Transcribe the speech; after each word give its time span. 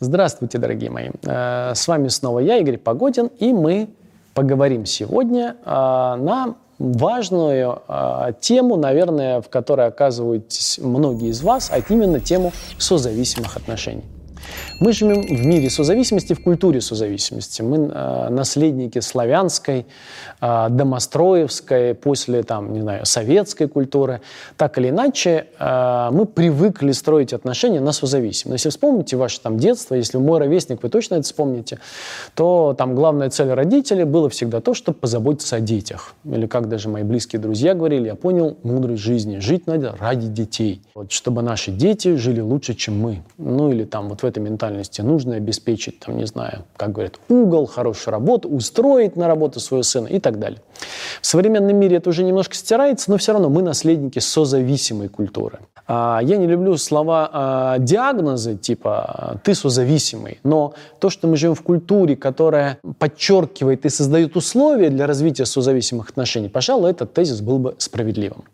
Здравствуйте, 0.00 0.58
дорогие 0.58 0.90
мои. 0.90 1.10
Э, 1.24 1.72
с 1.74 1.88
вами 1.88 2.08
снова 2.08 2.38
я, 2.38 2.58
Игорь 2.58 2.78
Погодин, 2.78 3.26
и 3.38 3.52
мы 3.52 3.88
поговорим 4.34 4.86
сегодня 4.86 5.56
э, 5.64 5.70
на 5.70 6.54
важную 6.78 7.82
э, 7.88 8.32
тему, 8.40 8.76
наверное, 8.76 9.40
в 9.40 9.48
которой 9.48 9.88
оказываетесь 9.88 10.78
многие 10.78 11.30
из 11.30 11.42
вас, 11.42 11.70
а 11.72 11.80
именно 11.92 12.20
тему 12.20 12.52
созависимых 12.78 13.56
отношений. 13.56 14.04
Мы 14.80 14.92
живем 14.92 15.22
в 15.22 15.46
мире 15.46 15.70
созависимости, 15.70 16.34
в 16.34 16.42
культуре 16.42 16.80
созависимости. 16.80 17.62
Мы 17.62 17.90
э, 17.92 18.28
наследники 18.30 19.00
славянской, 19.00 19.86
э, 20.40 20.66
домостроевской, 20.70 21.94
после, 21.94 22.42
там, 22.42 22.72
не 22.72 22.80
знаю, 22.80 23.06
советской 23.06 23.68
культуры. 23.68 24.20
Так 24.56 24.78
или 24.78 24.90
иначе, 24.90 25.46
э, 25.58 26.08
мы 26.12 26.26
привыкли 26.26 26.92
строить 26.92 27.32
отношения 27.32 27.80
на 27.80 27.92
созависимость. 27.92 28.64
Если 28.64 28.70
вспомните 28.70 29.16
ваше 29.16 29.40
там 29.40 29.58
детство, 29.58 29.94
если 29.94 30.18
мой 30.18 30.38
ровесник, 30.38 30.82
вы 30.82 30.88
точно 30.88 31.16
это 31.16 31.24
вспомните, 31.24 31.78
то 32.34 32.74
там 32.78 32.94
главная 32.94 33.30
цель 33.30 33.50
родителей 33.50 34.04
было 34.04 34.28
всегда 34.28 34.60
то, 34.60 34.74
чтобы 34.74 34.98
позаботиться 34.98 35.56
о 35.56 35.60
детях. 35.60 36.14
Или 36.24 36.46
как 36.46 36.68
даже 36.68 36.88
мои 36.88 37.02
близкие 37.02 37.40
друзья 37.40 37.74
говорили, 37.74 38.06
я 38.06 38.14
понял 38.14 38.56
мудрость 38.62 39.02
жизни. 39.02 39.38
Жить 39.38 39.66
надо 39.66 39.96
ради 39.98 40.28
детей. 40.28 40.82
Вот, 40.94 41.12
чтобы 41.12 41.42
наши 41.42 41.70
дети 41.70 42.16
жили 42.16 42.40
лучше, 42.40 42.74
чем 42.74 42.98
мы. 43.00 43.22
Ну 43.38 43.70
или 43.70 43.84
там 43.84 44.08
вот 44.08 44.22
в 44.22 44.24
этой 44.28 44.40
ментальности 44.40 45.00
нужно 45.00 45.34
обеспечить, 45.34 46.00
там, 46.00 46.16
не 46.16 46.26
знаю, 46.26 46.64
как 46.76 46.92
говорят, 46.92 47.18
угол, 47.28 47.66
хорошую 47.66 48.12
работу, 48.12 48.48
устроить 48.48 49.16
на 49.16 49.26
работу 49.26 49.60
своего 49.60 49.82
сына 49.82 50.06
и 50.06 50.20
так 50.20 50.38
далее. 50.38 50.60
В 51.20 51.26
современном 51.26 51.76
мире 51.76 51.96
это 51.96 52.10
уже 52.10 52.22
немножко 52.22 52.54
стирается, 52.54 53.10
но 53.10 53.16
все 53.16 53.32
равно 53.32 53.48
мы 53.48 53.62
наследники 53.62 54.18
созависимой 54.18 55.08
культуры. 55.08 55.58
А, 55.86 56.20
я 56.22 56.36
не 56.36 56.46
люблю 56.46 56.76
слова 56.76 57.30
а, 57.32 57.78
диагнозы, 57.78 58.56
типа 58.56 59.40
«ты 59.42 59.54
созависимый», 59.54 60.38
но 60.44 60.74
то, 61.00 61.10
что 61.10 61.26
мы 61.26 61.36
живем 61.36 61.54
в 61.54 61.62
культуре, 61.62 62.14
которая 62.14 62.78
подчеркивает 62.98 63.86
и 63.86 63.88
создает 63.88 64.36
условия 64.36 64.90
для 64.90 65.06
развития 65.06 65.46
созависимых 65.46 66.10
отношений, 66.10 66.48
пожалуй, 66.48 66.90
этот 66.90 67.14
тезис 67.14 67.40
был 67.40 67.58
бы 67.58 67.74
справедливым. 67.78 68.44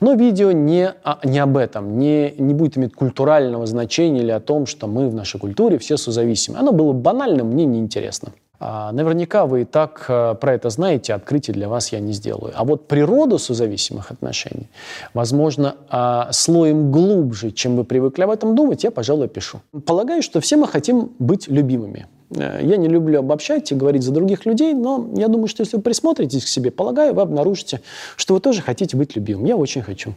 Но 0.00 0.14
видео 0.14 0.52
не, 0.52 0.94
не 1.24 1.38
об 1.38 1.56
этом, 1.56 1.98
не, 1.98 2.34
не 2.38 2.54
будет 2.54 2.76
иметь 2.76 2.94
культурального 2.94 3.66
значения 3.66 4.20
или 4.20 4.30
о 4.30 4.40
том, 4.40 4.66
что 4.66 4.86
мы 4.86 5.08
в 5.08 5.14
нашей 5.14 5.38
культуре 5.38 5.78
все 5.78 5.96
созависимы. 5.96 6.58
Оно 6.58 6.72
было 6.72 6.92
банальным, 6.92 7.48
мне 7.48 7.64
неинтересно. 7.64 8.32
А, 8.64 8.92
наверняка 8.92 9.46
вы 9.46 9.62
и 9.62 9.64
так 9.64 10.04
а, 10.08 10.34
про 10.34 10.54
это 10.54 10.70
знаете, 10.70 11.14
открытие 11.14 11.52
для 11.52 11.68
вас 11.68 11.90
я 11.90 11.98
не 11.98 12.12
сделаю. 12.12 12.52
А 12.54 12.64
вот 12.64 12.86
природу 12.86 13.38
созависимых 13.38 14.12
отношений, 14.12 14.68
возможно, 15.14 15.74
а, 15.88 16.28
слоем 16.30 16.92
глубже, 16.92 17.50
чем 17.50 17.74
вы 17.74 17.82
привыкли 17.82 18.22
об 18.22 18.30
этом 18.30 18.54
думать, 18.54 18.84
я, 18.84 18.92
пожалуй, 18.92 19.26
пишу. 19.26 19.62
Полагаю, 19.84 20.22
что 20.22 20.40
все 20.40 20.56
мы 20.56 20.68
хотим 20.68 21.10
быть 21.18 21.48
любимыми. 21.48 22.06
Э, 22.36 22.60
я 22.62 22.76
не 22.76 22.88
люблю 22.88 23.20
обобщать 23.20 23.72
и 23.72 23.74
говорить 23.74 24.02
за 24.02 24.12
других 24.12 24.46
людей, 24.46 24.74
но 24.74 25.08
я 25.14 25.28
думаю, 25.28 25.48
что 25.48 25.62
если 25.62 25.76
вы 25.76 25.82
присмотритесь 25.82 26.44
к 26.44 26.48
себе, 26.48 26.70
полагаю, 26.70 27.14
вы 27.14 27.22
обнаружите, 27.22 27.80
что 28.16 28.34
вы 28.34 28.40
тоже 28.40 28.62
хотите 28.62 28.96
быть 28.96 29.16
любимым. 29.16 29.44
Я 29.46 29.56
очень 29.56 29.82
хочу. 29.82 30.14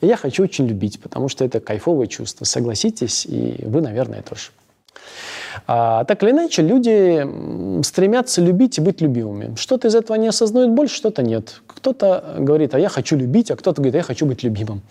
И 0.00 0.06
я 0.06 0.16
хочу 0.16 0.42
очень 0.42 0.66
любить, 0.66 1.00
потому 1.00 1.28
что 1.28 1.44
это 1.44 1.60
кайфовое 1.60 2.06
чувство. 2.06 2.44
Согласитесь, 2.44 3.26
и 3.26 3.56
вы, 3.64 3.80
наверное, 3.80 4.22
тоже. 4.22 4.50
А, 5.66 6.04
так 6.04 6.22
или 6.22 6.30
иначе, 6.30 6.62
люди 6.62 7.82
стремятся 7.82 8.40
любить 8.40 8.78
и 8.78 8.80
быть 8.80 9.00
любимыми. 9.00 9.54
Что-то 9.56 9.88
из 9.88 9.94
этого 9.94 10.16
не 10.16 10.28
осознают 10.28 10.70
больше, 10.70 10.94
что-то 10.94 11.22
нет. 11.22 11.60
Кто-то 11.66 12.36
говорит, 12.38 12.74
а 12.74 12.78
я 12.78 12.88
хочу 12.88 13.16
любить, 13.16 13.50
а 13.50 13.56
кто-то 13.56 13.80
говорит, 13.80 13.94
а 13.94 13.98
я 13.98 14.04
хочу 14.04 14.26
быть 14.26 14.42
любимым. 14.42 14.82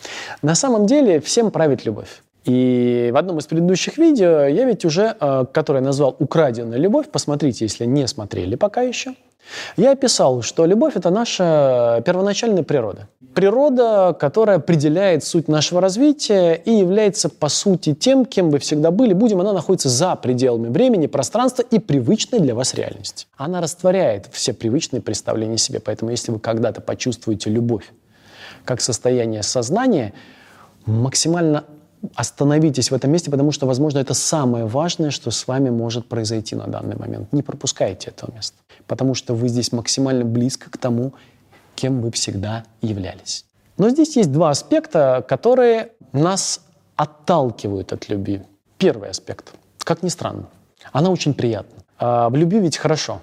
На 0.41 0.55
самом 0.55 0.85
деле 0.85 1.19
всем 1.21 1.51
правит 1.51 1.85
любовь. 1.85 2.21
И 2.47 3.09
в 3.13 3.17
одном 3.17 3.39
из 3.39 3.45
предыдущих 3.45 3.97
видео 3.97 4.45
я 4.45 4.63
ведь 4.63 4.85
уже, 4.85 5.17
э, 5.19 5.45
которое 5.51 5.81
назвал 5.81 6.15
«Украденная 6.17 6.77
любовь», 6.77 7.07
посмотрите, 7.11 7.65
если 7.65 7.85
не 7.85 8.07
смотрели 8.07 8.55
пока 8.55 8.83
еще, 8.83 9.15
я 9.75 9.91
описал, 9.91 10.41
что 10.41 10.65
любовь– 10.65 10.93
это 10.95 11.09
наша 11.09 12.01
первоначальная 12.05 12.63
природа. 12.63 13.09
Природа, 13.33 14.15
которая 14.17 14.57
определяет 14.57 15.25
суть 15.25 15.49
нашего 15.49 15.81
развития 15.81 16.53
и 16.53 16.71
является, 16.71 17.27
по 17.27 17.49
сути, 17.49 17.93
тем, 17.93 18.25
кем 18.25 18.49
вы 18.49 18.59
всегда 18.59 18.91
были, 18.91 19.11
будем, 19.11 19.41
она 19.41 19.51
находится 19.51 19.89
за 19.89 20.15
пределами 20.15 20.69
времени, 20.69 21.07
пространства 21.07 21.63
и 21.63 21.79
привычной 21.79 22.39
для 22.39 22.55
вас 22.55 22.73
реальности. 22.73 23.27
Она 23.35 23.59
растворяет 23.61 24.27
все 24.31 24.53
привычные 24.53 25.01
представления 25.01 25.57
себе. 25.57 25.81
Поэтому, 25.81 26.11
если 26.11 26.31
вы 26.31 26.39
когда-то 26.39 26.79
почувствуете 26.79 27.49
любовь 27.49 27.91
как 28.63 28.81
состояние 28.81 29.43
сознания, 29.43 30.13
максимально 30.85 31.65
остановитесь 32.15 32.91
в 32.91 32.95
этом 32.95 33.11
месте, 33.11 33.31
потому 33.31 33.51
что, 33.51 33.65
возможно, 33.65 33.99
это 33.99 34.13
самое 34.13 34.65
важное, 34.65 35.11
что 35.11 35.31
с 35.31 35.47
вами 35.47 35.69
может 35.69 36.07
произойти 36.07 36.55
на 36.55 36.67
данный 36.67 36.95
момент. 36.95 37.33
Не 37.33 37.41
пропускайте 37.41 38.09
этого 38.11 38.33
места, 38.33 38.57
потому 38.85 39.13
что 39.13 39.33
вы 39.33 39.47
здесь 39.47 39.71
максимально 39.71 40.25
близко 40.25 40.69
к 40.69 40.77
тому, 40.77 41.13
кем 41.75 42.01
вы 42.01 42.11
всегда 42.11 42.63
являлись. 42.81 43.45
Но 43.77 43.89
здесь 43.89 44.15
есть 44.15 44.31
два 44.31 44.49
аспекта, 44.49 45.23
которые 45.27 45.91
нас 46.11 46.61
отталкивают 46.95 47.93
от 47.93 48.09
любви. 48.09 48.41
Первый 48.77 49.09
аспект, 49.09 49.53
как 49.79 50.03
ни 50.03 50.09
странно, 50.09 50.47
она 50.91 51.09
очень 51.09 51.33
приятна. 51.33 51.83
А 51.99 52.29
в 52.29 52.35
любви 52.35 52.59
ведь 52.59 52.77
хорошо. 52.77 53.21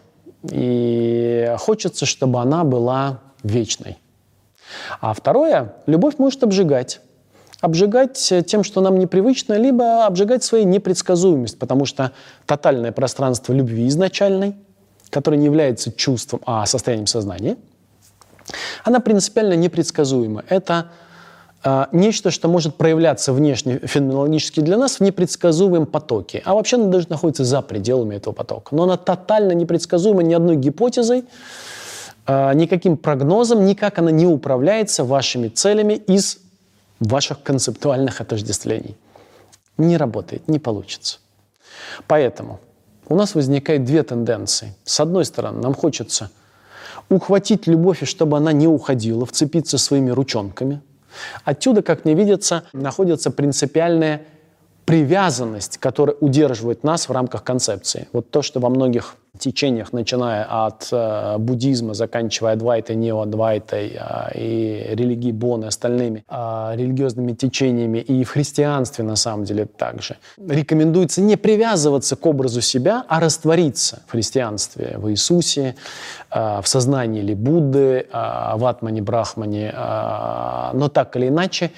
И 0.50 1.54
хочется, 1.58 2.06
чтобы 2.06 2.41
она 2.41 2.64
была 2.64 3.20
вечной. 3.42 3.98
А 5.00 5.12
второе, 5.12 5.74
любовь 5.86 6.14
может 6.18 6.42
обжигать 6.42 7.00
обжигать 7.64 8.32
тем, 8.47 8.62
что 8.62 8.82
нам 8.82 8.98
непривычно, 8.98 9.54
либо 9.54 10.04
обжигать 10.04 10.44
своей 10.44 10.66
непредсказуемость, 10.66 11.58
потому 11.58 11.86
что 11.86 12.12
тотальное 12.44 12.92
пространство 12.92 13.54
любви 13.54 13.88
изначальной, 13.88 14.54
которое 15.08 15.38
не 15.38 15.47
является 15.47 15.91
чувством, 15.91 16.41
а 16.44 16.66
состоянием 16.66 17.06
сознания, 17.06 17.56
она 18.84 19.00
принципиально 19.00 19.54
непредсказуема. 19.54 20.44
Это 20.47 20.88
э, 21.64 21.86
нечто, 21.92 22.30
что 22.30 22.48
может 22.48 22.74
проявляться 22.74 23.32
внешне 23.32 23.78
феноменологически 23.78 24.60
для 24.60 24.76
нас 24.76 24.97
в 24.97 25.00
непредсказуемом 25.00 25.86
потоке. 25.86 26.42
А 26.44 26.54
вообще 26.54 26.76
она 26.76 26.88
даже 26.88 27.06
находится 27.08 27.47
за 27.47 27.62
пределами 27.62 28.16
этого 28.16 28.34
потока. 28.34 28.74
Но 28.74 28.82
она 28.82 28.98
тотально 28.98 29.53
непредсказуема 29.53 30.22
ни 30.22 30.34
одной 30.34 30.56
гипотезой, 30.56 31.24
э, 32.26 32.54
никаким 32.54 32.98
прогнозом, 32.98 33.64
никак 33.64 33.98
она 33.98 34.10
не 34.10 34.26
управляется 34.26 35.03
вашими 35.03 35.48
целями 35.48 35.94
из 35.94 36.44
ваших 37.00 37.43
концептуальных 37.43 38.21
отождествлений. 38.21 38.97
Не 39.78 39.97
работает, 39.97 40.49
не 40.49 40.59
получится. 40.59 41.19
Поэтому 42.06 42.60
у 43.09 43.16
нас 43.16 43.34
возникают 43.34 43.84
две 43.84 44.03
тенденции. 44.03 44.75
С 44.84 45.00
одной 45.00 45.25
стороны, 45.25 45.60
нам 45.60 45.75
хочется 45.75 46.31
ухватить 47.09 47.66
любовь, 47.66 48.03
и 48.03 48.06
чтобы 48.06 48.37
она 48.37 48.53
не 48.53 48.66
уходила, 48.66 49.27
вцепиться 49.27 49.78
своими 49.78 50.10
ручонками. 50.10 50.81
Отсюда, 51.44 51.83
как 51.83 52.04
мне 52.04 52.15
видится, 52.15 52.65
находится 52.72 53.31
принципиальная 53.31 54.22
привязанность, 54.84 55.78
которая 55.78 56.17
удерживает 56.21 56.84
нас 56.84 57.09
в 57.09 57.12
рамках 57.12 57.43
концепции. 57.43 58.09
Вот 58.12 58.31
то, 58.31 58.43
что 58.43 58.61
во 58.61 58.69
многих 58.69 59.17
течениях, 59.39 59.93
начиная 59.93 60.45
от 60.45 60.89
э, 60.93 61.39
буддизма, 61.39 61.95
заканчивая 61.95 62.53
Адвайтой, 62.53 62.95
неоадвайтой 62.95 63.99
э, 63.99 64.39
и 64.39 64.87
религии 64.91 65.33
Бон 65.33 65.65
и 65.65 65.67
остальными 65.67 66.25
э, 66.28 66.72
религиозными 66.77 67.33
течениями, 67.33 67.99
и 67.99 68.22
в 68.22 68.31
христианстве 68.31 69.05
на 69.05 69.17
самом 69.17 69.45
деле 69.45 69.67
также. 69.67 70.17
Рекомендуется 70.39 71.21
не 71.21 71.37
привязываться 71.37 72.15
к 72.15 72.25
образу 72.27 72.61
себя, 72.61 73.05
а 73.09 73.19
раствориться 73.19 74.03
в 74.06 74.12
христианстве, 74.12 74.95
в 74.99 75.11
Иисусе, 75.11 75.75
э, 76.31 76.61
в 76.62 76.69
сознании 76.69 77.21
или 77.21 77.34
Будды, 77.34 78.06
э, 78.12 78.53
в 78.55 78.65
Атмане, 78.66 79.03
Брахмане, 79.03 79.75
э, 79.75 80.71
но 80.75 80.89
так 80.89 81.16
или 81.16 81.27
иначе 81.28 81.72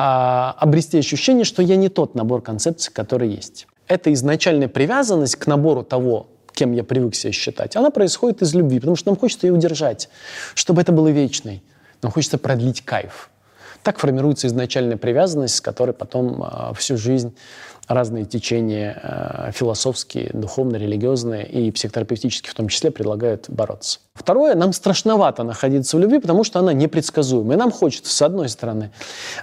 э, 0.00 0.62
обрести 0.62 0.98
ощущение, 0.98 1.44
что 1.44 1.62
я 1.62 1.76
не 1.76 1.88
тот 1.88 2.14
набор 2.14 2.42
концепций, 2.42 2.92
который 2.92 3.28
есть. 3.28 3.66
Это 3.86 4.12
изначальная 4.12 4.68
привязанность 4.68 5.36
к 5.36 5.46
набору 5.46 5.82
того, 5.82 6.28
кем 6.52 6.72
я 6.72 6.84
привык 6.84 7.14
себя 7.14 7.32
считать, 7.32 7.76
она 7.76 7.90
происходит 7.90 8.42
из 8.42 8.54
любви, 8.54 8.80
потому 8.80 8.96
что 8.96 9.08
нам 9.08 9.16
хочется 9.16 9.46
ее 9.46 9.54
удержать, 9.54 10.08
чтобы 10.54 10.82
это 10.82 10.92
было 10.92 11.08
вечной. 11.08 11.62
Нам 12.02 12.12
хочется 12.12 12.38
продлить 12.38 12.82
кайф. 12.82 13.30
Так 13.82 13.98
формируется 13.98 14.46
изначальная 14.46 14.96
привязанность, 14.96 15.56
с 15.56 15.60
которой 15.60 15.92
потом 15.92 16.42
э, 16.42 16.74
всю 16.74 16.96
жизнь 16.98 17.34
разные 17.90 18.24
течения 18.24 18.98
э, 19.02 19.52
философские, 19.52 20.30
духовно-религиозные 20.32 21.46
и 21.46 21.72
психотерапевтические 21.72 22.52
в 22.52 22.54
том 22.54 22.68
числе 22.68 22.92
предлагают 22.92 23.46
бороться. 23.48 23.98
Второе, 24.14 24.54
нам 24.54 24.72
страшновато 24.72 25.42
находиться 25.42 25.96
в 25.96 26.00
любви, 26.00 26.20
потому 26.20 26.44
что 26.44 26.60
она 26.60 26.72
непредсказуема. 26.72 27.54
И 27.54 27.56
нам 27.56 27.72
хочется, 27.72 28.14
с 28.14 28.22
одной 28.22 28.48
стороны, 28.48 28.92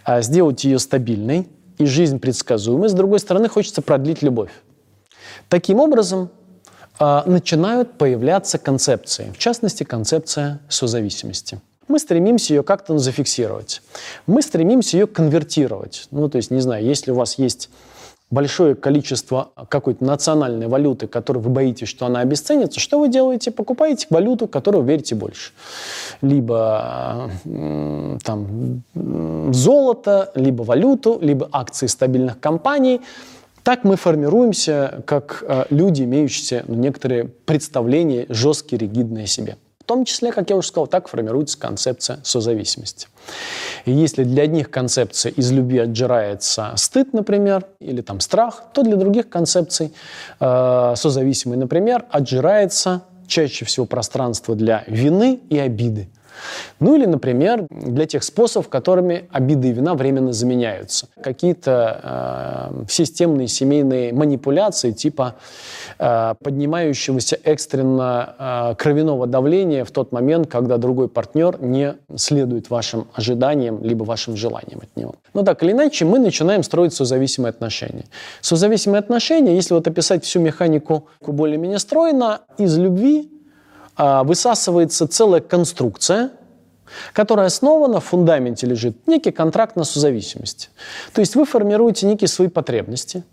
э, 0.05 0.21
сделать 0.21 0.63
ее 0.63 0.79
стабильной 0.79 1.49
и 1.77 1.85
жизнь 1.85 2.19
предсказуемой, 2.19 2.87
с 2.87 2.93
другой 2.93 3.19
стороны, 3.19 3.49
хочется 3.49 3.81
продлить 3.81 4.21
любовь. 4.21 4.51
Таким 5.49 5.79
образом, 5.79 6.29
а, 6.99 7.23
начинают 7.27 7.97
появляться 7.97 8.57
концепции, 8.57 9.31
в 9.35 9.37
частности, 9.37 9.83
концепция 9.83 10.61
созависимости. 10.67 11.61
Мы 11.87 11.99
стремимся 11.99 12.53
ее 12.55 12.63
как-то 12.63 12.97
зафиксировать. 12.97 13.81
Мы 14.25 14.41
стремимся 14.41 14.97
ее 14.97 15.07
конвертировать. 15.07 16.07
Ну, 16.11 16.27
то 16.27 16.37
есть, 16.37 16.49
не 16.49 16.59
знаю, 16.59 16.83
если 16.83 17.11
у 17.11 17.15
вас 17.15 17.37
есть 17.37 17.69
большое 18.29 18.75
количество 18.75 19.51
какой-то 19.69 20.03
национальной 20.03 20.67
валюты, 20.67 21.07
которую 21.07 21.43
вы 21.43 21.49
боитесь, 21.49 21.87
что 21.87 22.05
она 22.05 22.19
обесценится, 22.19 22.79
что 22.79 22.99
вы 22.99 23.09
делаете? 23.09 23.51
Покупаете 23.51 24.07
валюту, 24.09 24.47
которую 24.47 24.83
верите 24.83 25.15
больше. 25.15 25.51
Либо 26.21 27.29
там, 28.23 28.83
золото, 29.53 30.31
либо 30.35 30.63
валюту, 30.63 31.17
либо 31.21 31.47
акции 31.51 31.87
стабильных 31.87 32.39
компаний. 32.39 33.01
Так 33.63 33.83
мы 33.83 33.97
формируемся 33.97 35.03
как 35.05 35.43
э, 35.45 35.65
люди, 35.69 36.03
имеющие 36.03 36.63
ну, 36.69 36.75
некоторые 36.75 37.25
представления 37.25 38.25
жесткие, 38.29 38.79
ригидные 38.79 39.27
себе 39.27 39.57
том 39.87 40.05
числе, 40.05 40.31
как 40.31 40.49
я 40.49 40.55
уже 40.55 40.67
сказал, 40.67 40.87
так 40.87 41.07
формируется 41.07 41.57
концепция 41.57 42.19
созависимости. 42.23 43.07
И 43.85 43.91
если 43.91 44.23
для 44.23 44.43
одних 44.43 44.69
концепций 44.69 45.31
из 45.31 45.51
любви 45.51 45.79
отжирается 45.79 46.73
стыд, 46.75 47.13
например, 47.13 47.65
или 47.79 48.01
там 48.01 48.19
страх, 48.19 48.63
то 48.73 48.83
для 48.83 48.97
других 48.97 49.29
концепций 49.29 49.93
э, 50.39 50.93
созависимой, 50.95 51.57
например, 51.57 52.05
отжирается 52.09 53.03
чаще 53.27 53.65
всего 53.65 53.85
пространство 53.85 54.55
для 54.55 54.83
вины 54.87 55.39
и 55.49 55.57
обиды. 55.57 56.09
Ну 56.79 56.95
или, 56.95 57.05
например, 57.05 57.65
для 57.69 58.05
тех 58.05 58.23
способов, 58.23 58.69
которыми 58.69 59.25
обиды 59.31 59.69
и 59.69 59.71
вина 59.71 59.93
временно 59.95 60.33
заменяются. 60.33 61.07
Какие-то 61.21 62.71
э, 62.73 62.85
системные 62.89 63.47
семейные 63.47 64.13
манипуляции 64.13 64.91
типа 64.91 65.35
э, 65.99 66.35
поднимающегося 66.43 67.37
экстренно 67.43 68.35
э, 68.37 68.75
кровяного 68.75 69.27
давления 69.27 69.85
в 69.85 69.91
тот 69.91 70.11
момент, 70.11 70.47
когда 70.47 70.77
другой 70.77 71.07
партнер 71.09 71.57
не 71.61 71.95
следует 72.15 72.69
вашим 72.69 73.07
ожиданиям 73.13 73.83
либо 73.83 74.03
вашим 74.03 74.35
желаниям 74.35 74.81
от 74.81 74.95
него. 74.95 75.15
Но 75.33 75.43
так 75.43 75.63
или 75.63 75.71
иначе, 75.71 76.05
мы 76.05 76.19
начинаем 76.19 76.63
строить 76.63 76.93
созависимые 76.93 77.49
отношения. 77.49 78.05
Созависимые 78.41 78.99
отношения, 78.99 79.55
если 79.55 79.73
вот 79.73 79.87
описать 79.87 80.23
всю 80.23 80.39
механику 80.39 81.07
более-менее 81.21 81.79
стройно, 81.79 82.41
из 82.57 82.77
любви 82.77 83.36
высасывается 83.97 85.07
целая 85.07 85.41
конструкция, 85.41 86.31
которая 87.13 87.47
основана, 87.47 87.99
в 87.99 88.05
фундаменте 88.05 88.67
лежит 88.67 89.07
некий 89.07 89.31
контракт 89.31 89.75
на 89.75 89.83
созависимость. 89.83 90.69
То 91.13 91.21
есть 91.21 91.35
вы 91.35 91.45
формируете 91.45 92.05
некие 92.05 92.27
свои 92.27 92.47
потребности, 92.47 93.23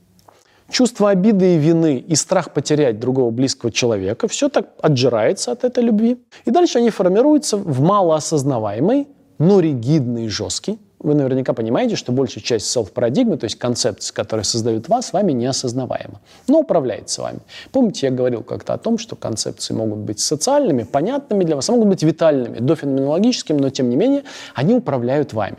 чувство 0.70 1.10
обиды 1.10 1.54
и 1.54 1.58
вины 1.58 1.98
и 1.98 2.14
страх 2.14 2.52
потерять 2.52 2.98
другого 2.98 3.30
близкого 3.30 3.70
человека, 3.70 4.28
все 4.28 4.48
так 4.48 4.70
отжирается 4.80 5.52
от 5.52 5.64
этой 5.64 5.84
любви. 5.84 6.24
И 6.44 6.50
дальше 6.50 6.78
они 6.78 6.90
формируются 6.90 7.56
в 7.56 7.80
малоосознаваемый, 7.80 9.08
но 9.38 9.60
ригидный 9.60 10.26
и 10.26 10.28
жесткий 10.28 10.78
вы 11.04 11.14
наверняка 11.14 11.52
понимаете, 11.52 11.96
что 11.96 12.12
большая 12.12 12.42
часть 12.42 12.66
селф-парадигмы, 12.70 13.36
то 13.36 13.44
есть 13.44 13.56
концепции, 13.56 14.12
которые 14.12 14.44
создают 14.44 14.88
вас, 14.88 15.12
вами 15.12 15.32
неосознаваема, 15.32 16.20
но 16.48 16.60
управляется 16.60 17.22
вами. 17.22 17.40
Помните, 17.70 18.06
я 18.06 18.12
говорил 18.12 18.42
как-то 18.42 18.72
о 18.72 18.78
том, 18.78 18.98
что 18.98 19.14
концепции 19.14 19.74
могут 19.74 19.98
быть 19.98 20.18
социальными, 20.18 20.82
понятными 20.82 21.44
для 21.44 21.56
вас, 21.56 21.68
а 21.68 21.72
могут 21.72 21.88
быть 21.88 22.02
витальными, 22.02 22.58
дофеноменологическими, 22.58 23.58
но 23.58 23.70
тем 23.70 23.90
не 23.90 23.96
менее 23.96 24.24
они 24.54 24.74
управляют 24.74 25.34
вами. 25.34 25.58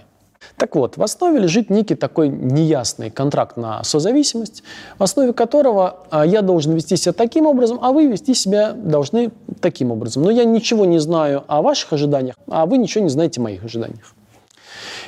Так 0.58 0.76
вот, 0.76 0.98
в 0.98 1.04
основе 1.04 1.40
лежит 1.40 1.70
некий 1.70 1.96
такой 1.96 2.30
неясный 2.30 3.10
контракт 3.10 3.58
на 3.58 3.84
созависимость, 3.84 4.64
в 4.98 5.04
основе 5.04 5.34
которого 5.34 5.98
а, 6.10 6.26
я 6.26 6.42
должен 6.42 6.74
вести 6.74 6.96
себя 6.96 7.14
таким 7.14 7.46
образом, 7.46 7.80
а 7.82 7.92
вы 7.92 8.08
вести 8.08 8.34
себя 8.34 8.72
должны 8.72 9.32
таким 9.60 9.92
образом. 9.92 10.24
Но 10.24 10.32
я 10.32 10.46
ничего 10.46 10.86
не 10.86 11.00
знаю 11.00 11.44
о 11.48 11.62
ваших 11.62 11.94
ожиданиях, 11.94 12.36
а 12.48 12.66
вы 12.66 12.78
ничего 12.78 13.04
не 13.04 13.10
знаете 13.10 13.42
о 13.42 13.44
моих 13.44 13.64
ожиданиях. 13.64 14.15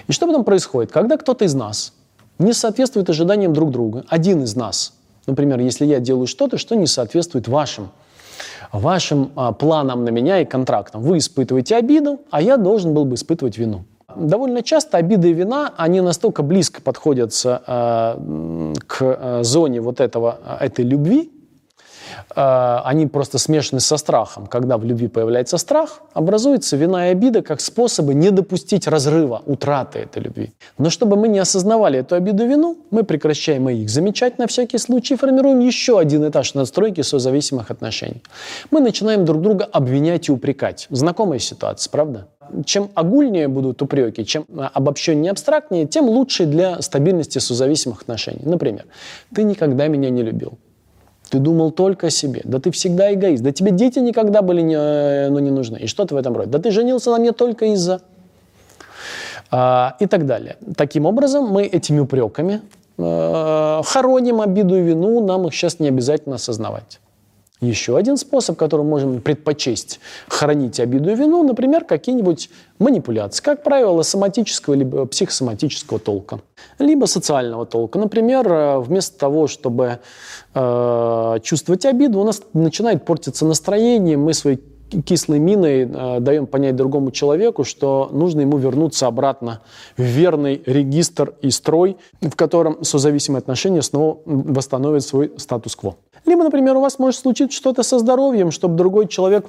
И 0.08 0.12
что 0.12 0.28
потом 0.28 0.44
происходит? 0.44 0.92
Когда 0.92 1.18
кто-то 1.18 1.46
из 1.46 1.54
нас 1.54 1.94
не 2.40 2.54
соответствует 2.54 3.10
ожиданиям 3.10 3.54
друг 3.54 3.72
друга, 3.72 4.06
один 4.10 4.44
из 4.44 4.56
нас, 4.56 4.94
например, 5.26 5.60
если 5.60 5.86
я 5.86 6.00
делаю 6.00 6.28
что-то, 6.28 6.58
что 6.58 6.76
не 6.76 6.88
соответствует 6.88 7.48
вашим, 7.48 7.92
вашим 8.72 9.32
а, 9.36 9.52
планам 9.54 10.04
на 10.04 10.10
меня 10.10 10.42
и 10.42 10.46
контрактам, 10.46 11.02
вы 11.02 11.18
испытываете 11.18 11.76
обиду, 11.76 12.22
а 12.30 12.42
я 12.42 12.58
должен 12.58 12.94
был 12.94 13.06
бы 13.06 13.16
испытывать 13.16 13.58
вину. 13.58 13.86
Довольно 14.16 14.64
часто 14.64 14.98
обида 14.98 15.28
и 15.28 15.34
вина, 15.34 15.74
они 15.78 16.02
настолько 16.02 16.42
близко 16.42 16.82
подходят 16.82 17.34
э, 17.44 18.76
к 18.88 19.44
зоне 19.44 19.82
вот 19.82 20.00
этого, 20.00 20.40
этой 20.60 20.86
любви, 20.86 21.30
они 22.36 23.08
просто 23.08 23.38
смешаны 23.38 23.80
со 23.80 23.98
страхом. 23.98 24.48
Когда 24.48 24.78
в 24.78 24.84
любви 24.84 25.08
появляется 25.08 25.58
страх, 25.58 26.02
образуется 26.14 26.78
вина 26.78 27.08
и 27.08 27.12
обида 27.12 27.42
как 27.42 27.62
способы 27.62 28.14
не 28.14 28.32
допустить 28.32 28.88
разрыва, 28.88 29.42
утраты 29.46 30.00
этой 30.00 30.24
любви. 30.24 30.54
Но 30.78 30.90
чтобы 30.90 31.16
мы 31.16 31.28
не 31.28 31.40
осознавали 31.40 32.00
эту 32.00 32.16
обиду 32.16 32.44
и 32.44 32.48
вину, 32.48 32.78
мы 32.92 33.04
прекращаем 33.04 33.70
их 33.70 33.90
замечать 33.90 34.38
на 34.38 34.48
всякий 34.48 34.78
случай 34.78 35.14
и 35.14 35.18
формируем 35.18 35.60
еще 35.60 36.00
один 36.00 36.28
этаж 36.28 36.54
надстройки 36.54 37.02
созависимых 37.02 37.72
отношений. 37.72 38.22
Мы 38.72 38.82
начинаем 38.82 39.26
друг 39.26 39.42
друга 39.42 39.66
обвинять 39.66 40.30
и 40.30 40.32
упрекать. 40.32 40.88
Знакомая 40.90 41.40
ситуация, 41.40 41.92
правда? 41.92 42.28
чем 42.66 42.90
огульнее 42.96 43.48
будут 43.48 43.82
упреки, 43.82 44.26
чем 44.26 44.46
обобщеннее 44.74 45.32
абстрактнее, 45.32 45.86
тем 45.86 46.06
лучше 46.06 46.46
для 46.46 46.82
стабильности 46.82 47.40
созависимых 47.40 48.02
отношений. 48.02 48.42
Например, 48.44 48.86
ты 49.36 49.44
никогда 49.44 49.88
меня 49.88 50.10
не 50.10 50.24
любил. 50.24 50.58
Ты 51.30 51.40
думал 51.40 51.72
только 51.72 52.08
о 52.08 52.10
себе. 52.10 52.42
Да 52.44 52.60
ты 52.60 52.72
всегда 52.72 53.14
эгоист. 53.14 53.44
Да 53.44 53.52
тебе 53.52 53.72
дети 53.72 54.00
никогда 54.00 54.42
были 54.42 54.62
не, 54.62 54.76
э, 54.76 55.30
ну, 55.30 55.40
не 55.40 55.52
нужны. 55.52 55.78
И 55.78 55.88
что-то 55.88 56.16
в 56.16 56.18
этом 56.18 56.36
роде. 56.36 56.50
Да 56.50 56.60
ты 56.60 56.72
женился 56.72 57.12
на 57.12 57.18
мне 57.18 57.32
только 57.32 57.66
из-за... 57.66 58.02
А, 59.50 59.96
и 60.00 60.08
так 60.08 60.26
далее. 60.26 60.58
Таким 60.76 61.06
образом, 61.06 61.46
мы 61.46 61.64
этими 61.64 62.00
упреками 62.00 62.62
э, 62.98 63.82
хороним 63.86 64.42
обиду 64.42 64.76
и 64.76 64.82
вину, 64.82 65.26
нам 65.26 65.48
их 65.48 65.54
сейчас 65.54 65.80
не 65.80 65.88
обязательно 65.88 66.36
осознавать. 66.36 67.00
Еще 67.60 67.98
один 67.98 68.18
способ, 68.18 68.56
который 68.56 68.86
можем 68.86 69.20
предпочесть 69.20 70.00
хранить 70.28 70.80
обиду 70.80 71.10
и 71.10 71.16
вину, 71.16 71.44
например, 71.44 71.86
какие-нибудь 71.86 72.52
манипуляции, 72.78 73.42
как 73.44 73.64
правило, 73.64 74.04
соматического 74.04 74.76
либо 74.76 75.06
психосоматического 75.08 75.98
толка, 75.98 76.40
либо 76.78 77.06
социального 77.06 77.66
толка. 77.66 77.98
Например, 77.98 78.48
э, 78.48 78.80
вместо 78.80 79.18
того, 79.18 79.48
чтобы 79.48 80.00
э, 80.54 81.38
чувствовать 81.42 81.86
обиду, 81.86 82.20
у 82.20 82.24
нас 82.26 82.44
начинает 82.54 83.04
портиться 83.06 83.44
настроение, 83.44 84.18
мы 84.18 84.36
своей 84.36 84.62
кислой 85.06 85.40
миной 85.40 85.84
э, 85.84 86.20
даем 86.20 86.48
понять 86.48 86.76
другому 86.76 87.12
человеку, 87.12 87.64
что 87.64 88.10
нужно 88.12 88.42
ему 88.42 88.58
вернуться 88.58 89.08
обратно 89.08 89.62
в 89.98 90.02
верный 90.02 90.62
регистр 90.66 91.34
и 91.42 91.50
строй, 91.50 91.98
в 92.22 92.36
котором 92.36 92.84
созависимые 92.84 93.40
отношения 93.40 93.82
снова 93.82 94.20
восстановят 94.26 95.04
свой 95.04 95.32
статус-кво. 95.38 95.96
Либо, 96.26 96.44
например, 96.44 96.76
у 96.76 96.82
вас 96.82 97.00
может 97.00 97.22
случиться 97.22 97.58
что-то 97.58 97.84
со 97.84 98.00
здоровьем, 98.00 98.52
чтобы 98.52 98.76
другой 98.76 99.08
человек 99.08 99.46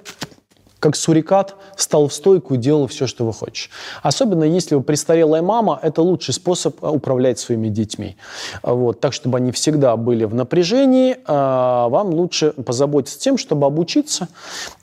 как 0.81 0.95
сурикат 0.97 1.57
стал 1.77 2.09
в 2.09 2.15
стойку 2.15 2.55
и 2.55 2.57
делал 2.57 2.87
все, 2.87 3.07
что 3.07 3.25
вы 3.25 3.33
хочешь. 3.33 3.71
Особенно 4.03 4.45
если 4.45 4.75
вы 4.75 4.83
престарелая 4.83 5.43
мама, 5.43 5.79
это 5.83 6.03
лучший 6.03 6.35
способ 6.35 6.83
э, 6.83 6.89
управлять 6.89 7.39
своими 7.39 7.69
детьми. 7.69 8.17
Вот, 8.63 9.01
так, 9.01 9.13
чтобы 9.13 9.39
они 9.39 9.51
всегда 9.53 9.97
были 9.97 10.25
в 10.25 10.35
напряжении, 10.35 11.17
а, 11.27 11.89
вам 11.89 12.11
лучше 12.11 12.53
позаботиться 12.53 13.19
тем, 13.19 13.39
чтобы 13.39 13.67
обучиться. 13.67 14.29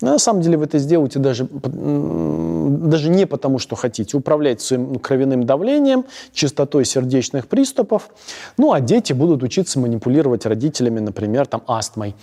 На 0.01 0.19
самом 0.19 0.41
деле 0.41 0.57
вы 0.57 0.65
это 0.65 0.79
сделаете 0.79 1.19
даже, 1.19 1.47
даже 1.51 3.09
не 3.09 3.25
потому, 3.25 3.59
что 3.59 3.75
хотите. 3.75 4.17
Управлять 4.17 4.61
своим 4.61 4.99
кровяным 4.99 5.45
давлением, 5.45 6.05
частотой 6.33 6.85
сердечных 6.85 7.47
приступов. 7.47 8.09
Ну, 8.57 8.73
а 8.73 8.81
дети 8.81 9.13
будут 9.13 9.43
учиться 9.43 9.79
манипулировать 9.79 10.45
родителями, 10.45 10.99
например, 10.99 11.47
там, 11.47 11.61
астмой. 11.67 12.15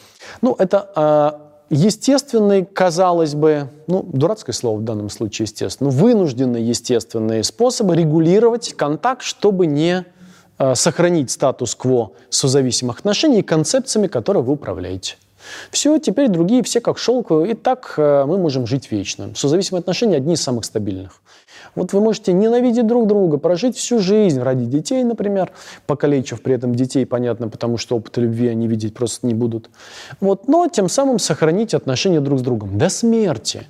Ну, 0.42 0.54
это 0.58 1.51
естественные, 1.72 2.64
казалось 2.66 3.34
бы, 3.34 3.70
ну, 3.86 4.02
дурацкое 4.12 4.54
слово 4.54 4.78
в 4.78 4.84
данном 4.84 5.08
случае, 5.08 5.44
естественно, 5.44 5.90
вынужденные 5.90 6.66
естественные 6.68 7.42
способы 7.42 7.96
регулировать 7.96 8.74
контакт, 8.74 9.22
чтобы 9.22 9.66
не 9.66 10.04
э, 10.58 10.74
сохранить 10.74 11.30
статус-кво 11.30 12.12
созависимых 12.28 12.98
отношений 12.98 13.40
и 13.40 13.42
концепциями, 13.42 14.06
которые 14.06 14.42
вы 14.42 14.52
управляете. 14.52 15.16
Все, 15.70 15.98
теперь 15.98 16.28
другие 16.28 16.62
все 16.62 16.80
как 16.80 16.98
шелковые, 16.98 17.52
и 17.52 17.54
так 17.54 17.94
э, 17.96 18.24
мы 18.26 18.38
можем 18.38 18.66
жить 18.66 18.90
вечно. 18.90 19.32
Созависимые 19.34 19.80
отношения 19.80 20.16
одни 20.16 20.34
из 20.34 20.42
самых 20.42 20.64
стабильных. 20.64 21.20
Вот 21.74 21.92
вы 21.92 22.00
можете 22.00 22.32
ненавидеть 22.32 22.86
друг 22.86 23.06
друга, 23.06 23.38
прожить 23.38 23.76
всю 23.76 23.98
жизнь 23.98 24.40
ради 24.40 24.64
детей, 24.64 25.02
например, 25.04 25.52
покалечив 25.86 26.42
при 26.42 26.54
этом 26.54 26.74
детей, 26.74 27.06
понятно, 27.06 27.48
потому 27.48 27.78
что 27.78 27.96
опыта 27.96 28.20
любви 28.20 28.48
они 28.48 28.68
видеть 28.68 28.94
просто 28.94 29.26
не 29.26 29.34
будут. 29.34 29.70
Вот, 30.20 30.48
но 30.48 30.68
тем 30.68 30.88
самым 30.88 31.18
сохранить 31.18 31.74
отношения 31.74 32.20
друг 32.20 32.38
с 32.38 32.42
другом 32.42 32.78
до 32.78 32.88
смерти. 32.88 33.66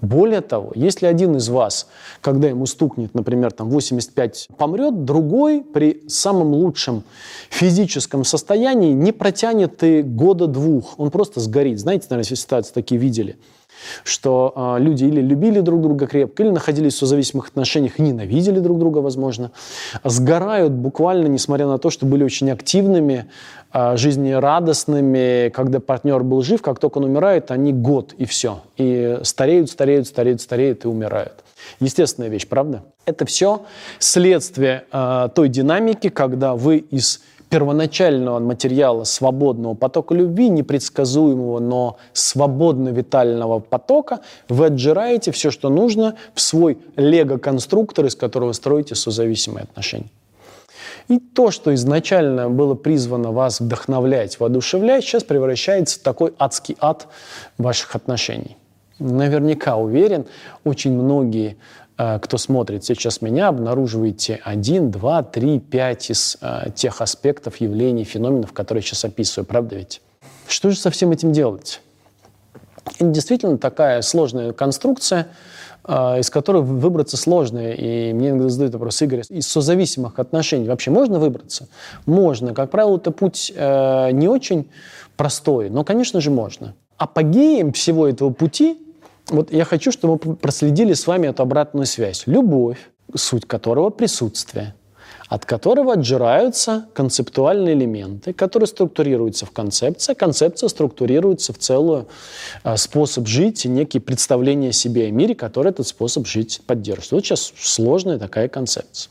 Более 0.00 0.40
того, 0.40 0.70
если 0.74 1.06
один 1.06 1.36
из 1.36 1.48
вас, 1.48 1.88
когда 2.20 2.48
ему 2.48 2.66
стукнет, 2.66 3.14
например, 3.14 3.52
там 3.52 3.68
85, 3.68 4.48
помрет, 4.56 5.04
другой 5.04 5.62
при 5.62 6.04
самом 6.08 6.54
лучшем 6.54 7.02
физическом 7.50 8.24
состоянии 8.24 8.92
не 8.92 9.12
протянет 9.12 9.82
и 9.82 10.02
года 10.02 10.46
двух. 10.46 10.98
Он 10.98 11.10
просто 11.10 11.40
сгорит. 11.40 11.80
Знаете, 11.80 12.06
наверное, 12.10 12.36
ситуации 12.36 12.72
такие 12.72 13.00
видели. 13.00 13.38
Что 14.04 14.52
э, 14.54 14.82
люди 14.82 15.04
или 15.04 15.20
любили 15.20 15.60
друг 15.60 15.82
друга 15.82 16.06
крепко, 16.06 16.42
или 16.42 16.50
находились 16.50 16.94
в 16.94 16.98
созависимых 16.98 17.48
отношениях 17.48 17.98
и 17.98 18.02
ненавидели 18.02 18.60
друг 18.60 18.78
друга, 18.78 18.98
возможно, 18.98 19.50
сгорают 20.04 20.72
буквально, 20.72 21.26
несмотря 21.26 21.66
на 21.66 21.78
то, 21.78 21.90
что 21.90 22.06
были 22.06 22.24
очень 22.24 22.50
активными, 22.50 23.30
э, 23.72 23.96
жизнерадостными, 23.96 25.50
когда 25.50 25.80
партнер 25.80 26.22
был 26.22 26.42
жив, 26.42 26.62
как 26.62 26.78
только 26.78 26.98
он 26.98 27.04
умирает, 27.04 27.50
они 27.50 27.72
год 27.72 28.14
и 28.18 28.24
все. 28.24 28.62
И 28.76 29.18
стареют, 29.22 29.70
стареют, 29.70 30.06
стареют, 30.06 30.40
стареют 30.40 30.84
и 30.84 30.88
умирают. 30.88 31.44
Естественная 31.80 32.28
вещь, 32.28 32.46
правда? 32.46 32.82
Это 33.04 33.24
все 33.24 33.62
следствие 33.98 34.84
э, 34.92 35.28
той 35.34 35.48
динамики, 35.48 36.08
когда 36.08 36.54
вы 36.54 36.78
из 36.78 37.22
первоначального 37.48 38.38
материала 38.38 39.04
свободного 39.04 39.74
потока 39.74 40.14
любви, 40.14 40.48
непредсказуемого, 40.48 41.58
но 41.60 41.96
свободно-витального 42.12 43.60
потока, 43.60 44.20
вы 44.48 44.66
отжираете 44.66 45.32
все, 45.32 45.50
что 45.50 45.68
нужно, 45.70 46.16
в 46.34 46.40
свой 46.40 46.78
лего-конструктор, 46.96 48.06
из 48.06 48.14
которого 48.14 48.52
строите 48.52 48.94
созависимые 48.94 49.64
отношения. 49.64 50.10
И 51.08 51.18
то, 51.18 51.50
что 51.50 51.74
изначально 51.74 52.50
было 52.50 52.74
призвано 52.74 53.32
вас 53.32 53.60
вдохновлять, 53.60 54.38
воодушевлять, 54.38 55.04
сейчас 55.04 55.24
превращается 55.24 55.98
в 55.98 56.02
такой 56.02 56.34
адский 56.38 56.76
ад 56.80 57.08
ваших 57.56 57.96
отношений. 57.96 58.56
Наверняка 58.98 59.76
уверен, 59.76 60.26
очень 60.64 60.92
многие 60.92 61.56
кто 61.98 62.38
смотрит 62.38 62.84
сейчас 62.84 63.20
меня, 63.22 63.48
обнаруживаете 63.48 64.40
один, 64.44 64.92
два, 64.92 65.24
три, 65.24 65.58
пять 65.58 66.10
из 66.10 66.38
э, 66.40 66.70
тех 66.72 67.00
аспектов, 67.00 67.56
явлений, 67.56 68.04
феноменов, 68.04 68.52
которые 68.52 68.82
я 68.82 68.86
сейчас 68.86 69.04
описываю. 69.04 69.46
Правда 69.46 69.74
ведь? 69.74 70.00
Что 70.46 70.70
же 70.70 70.76
со 70.76 70.90
всем 70.90 71.10
этим 71.10 71.32
делать? 71.32 71.80
Действительно 73.00 73.58
такая 73.58 74.02
сложная 74.02 74.52
конструкция, 74.52 75.26
э, 75.84 76.20
из 76.20 76.30
которой 76.30 76.62
выбраться 76.62 77.16
сложно. 77.16 77.72
И 77.72 78.12
мне 78.12 78.30
иногда 78.30 78.48
задают 78.48 78.74
вопрос, 78.74 79.02
Игорь, 79.02 79.22
из 79.28 79.48
созависимых 79.48 80.20
отношений 80.20 80.68
вообще 80.68 80.92
можно 80.92 81.18
выбраться? 81.18 81.66
Можно. 82.06 82.54
Как 82.54 82.70
правило, 82.70 82.96
это 82.96 83.10
путь 83.10 83.52
э, 83.54 84.10
не 84.12 84.28
очень 84.28 84.70
простой, 85.16 85.68
но, 85.68 85.82
конечно 85.82 86.20
же, 86.20 86.30
можно. 86.30 86.74
Апогеем 86.96 87.72
всего 87.72 88.06
этого 88.06 88.30
пути 88.30 88.78
вот 89.30 89.52
я 89.52 89.64
хочу, 89.64 89.92
чтобы 89.92 90.18
мы 90.24 90.36
проследили 90.36 90.94
с 90.94 91.06
вами 91.06 91.28
эту 91.28 91.42
обратную 91.42 91.86
связь. 91.86 92.24
Любовь, 92.26 92.78
суть 93.14 93.46
которого 93.46 93.90
присутствие, 93.90 94.74
от 95.28 95.44
которого 95.44 95.92
отжираются 95.92 96.86
концептуальные 96.94 97.74
элементы, 97.74 98.32
которые 98.32 98.66
структурируются 98.66 99.46
в 99.46 99.50
концепции, 99.50 100.12
а 100.12 100.14
концепция 100.14 100.68
структурируется 100.68 101.52
в 101.52 101.58
целую 101.58 102.08
э, 102.64 102.76
способ 102.76 103.26
жить 103.26 103.64
и 103.66 103.68
некие 103.68 104.00
представления 104.00 104.70
о 104.70 104.72
себе 104.72 105.08
и 105.08 105.10
мире, 105.10 105.34
который 105.34 105.70
этот 105.70 105.86
способ 105.86 106.26
жить 106.26 106.62
поддерживает. 106.66 107.12
Вот 107.12 107.24
сейчас 107.24 107.52
сложная 107.58 108.18
такая 108.18 108.48
концепция. 108.48 109.10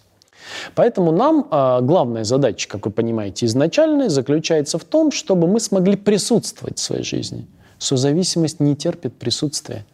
Поэтому 0.76 1.12
нам 1.12 1.48
э, 1.52 1.80
главная 1.82 2.24
задача, 2.24 2.68
как 2.68 2.86
вы 2.86 2.92
понимаете, 2.92 3.46
изначальная 3.46 4.10
заключается 4.10 4.80
в 4.80 4.84
том, 4.84 5.12
чтобы 5.12 5.48
мы 5.48 5.60
смогли 5.60 5.96
присутствовать 5.96 6.80
в 6.80 6.82
своей 6.82 7.04
жизни. 7.04 7.46
Созависимость 7.78 8.60
не 8.60 8.76
терпит 8.76 9.14
присутствия. 9.14 9.86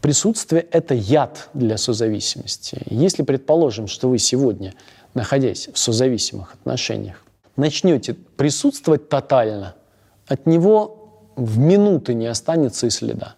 Присутствие– 0.00 0.62
это 0.70 0.94
яд 0.94 1.48
для 1.54 1.78
созависимости. 1.78 2.82
Если 2.86 3.22
предположим, 3.22 3.86
что 3.86 4.08
вы 4.08 4.18
сегодня, 4.18 4.74
находясь 5.14 5.68
в 5.72 5.78
созависимых 5.78 6.54
отношениях, 6.54 7.22
начнете 7.56 8.14
присутствовать 8.14 9.08
тотально, 9.08 9.74
от 10.26 10.46
него 10.46 11.32
в 11.36 11.58
минуты 11.58 12.14
не 12.14 12.26
останется 12.26 12.86
и 12.86 12.90
следа. 12.90 13.34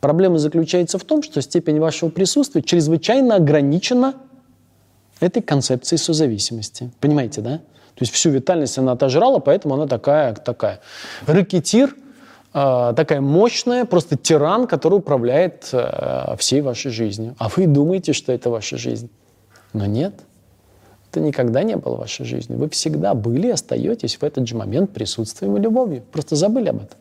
Проблема 0.00 0.38
заключается 0.38 0.98
в 0.98 1.04
том, 1.04 1.22
что 1.22 1.40
степень 1.42 1.78
вашего 1.78 2.10
присутствия 2.10 2.62
чрезвычайно 2.62 3.36
ограничена 3.36 4.14
этой 5.20 5.42
концепцией 5.42 5.98
созависимости. 5.98 6.90
Понимаете, 7.00 7.40
да? 7.40 7.58
То 7.58 8.04
есть 8.04 8.12
всю 8.12 8.30
витальность 8.30 8.78
она 8.78 8.92
отожрала, 8.92 9.38
поэтому 9.38 9.74
она 9.74 9.86
такая, 9.86 10.34
такая. 10.34 10.80
Ракетир– 11.26 11.94
э, 12.52 12.92
такая 12.96 13.20
мощная, 13.20 13.84
просто 13.84 14.16
тиран, 14.16 14.66
который 14.66 14.94
управляет 14.94 15.68
э, 15.72 16.36
всей 16.38 16.60
вашей 16.60 16.90
жизнью. 16.90 17.34
А 17.38 17.48
вы 17.48 17.66
думаете, 17.66 18.12
что 18.12 18.32
это 18.32 18.50
ваша 18.50 18.76
жизнь. 18.76 19.10
Но 19.72 19.86
нет, 19.86 20.14
это 21.10 21.20
никогда 21.20 21.62
не 21.62 21.76
было 21.76 21.96
вашей 21.96 22.24
жизнью. 22.24 22.58
Вы 22.58 22.68
всегда 22.68 23.14
были 23.14 23.48
и 23.48 23.50
остаетесь 23.50 24.16
в 24.16 24.22
этот 24.22 24.46
же 24.46 24.56
момент 24.56 24.92
присутствием 24.92 25.56
и 25.56 25.60
любовью. 25.60 26.02
Просто 26.12 26.36
забыли 26.36 26.68
об 26.68 26.76
этом. 26.76 26.98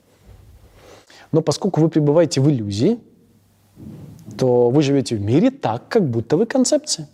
Но 1.32 1.42
поскольку 1.42 1.82
вы 1.82 1.90
пребываете 1.90 2.42
в 2.42 2.50
иллюзии, 2.50 3.00
то 4.38 4.70
вы 4.70 4.82
живете 4.82 5.16
в 5.16 5.22
мире 5.22 5.52
так, 5.52 5.88
как 5.90 6.08
будто 6.10 6.38
вы 6.38 6.46
концепция. 6.46 7.08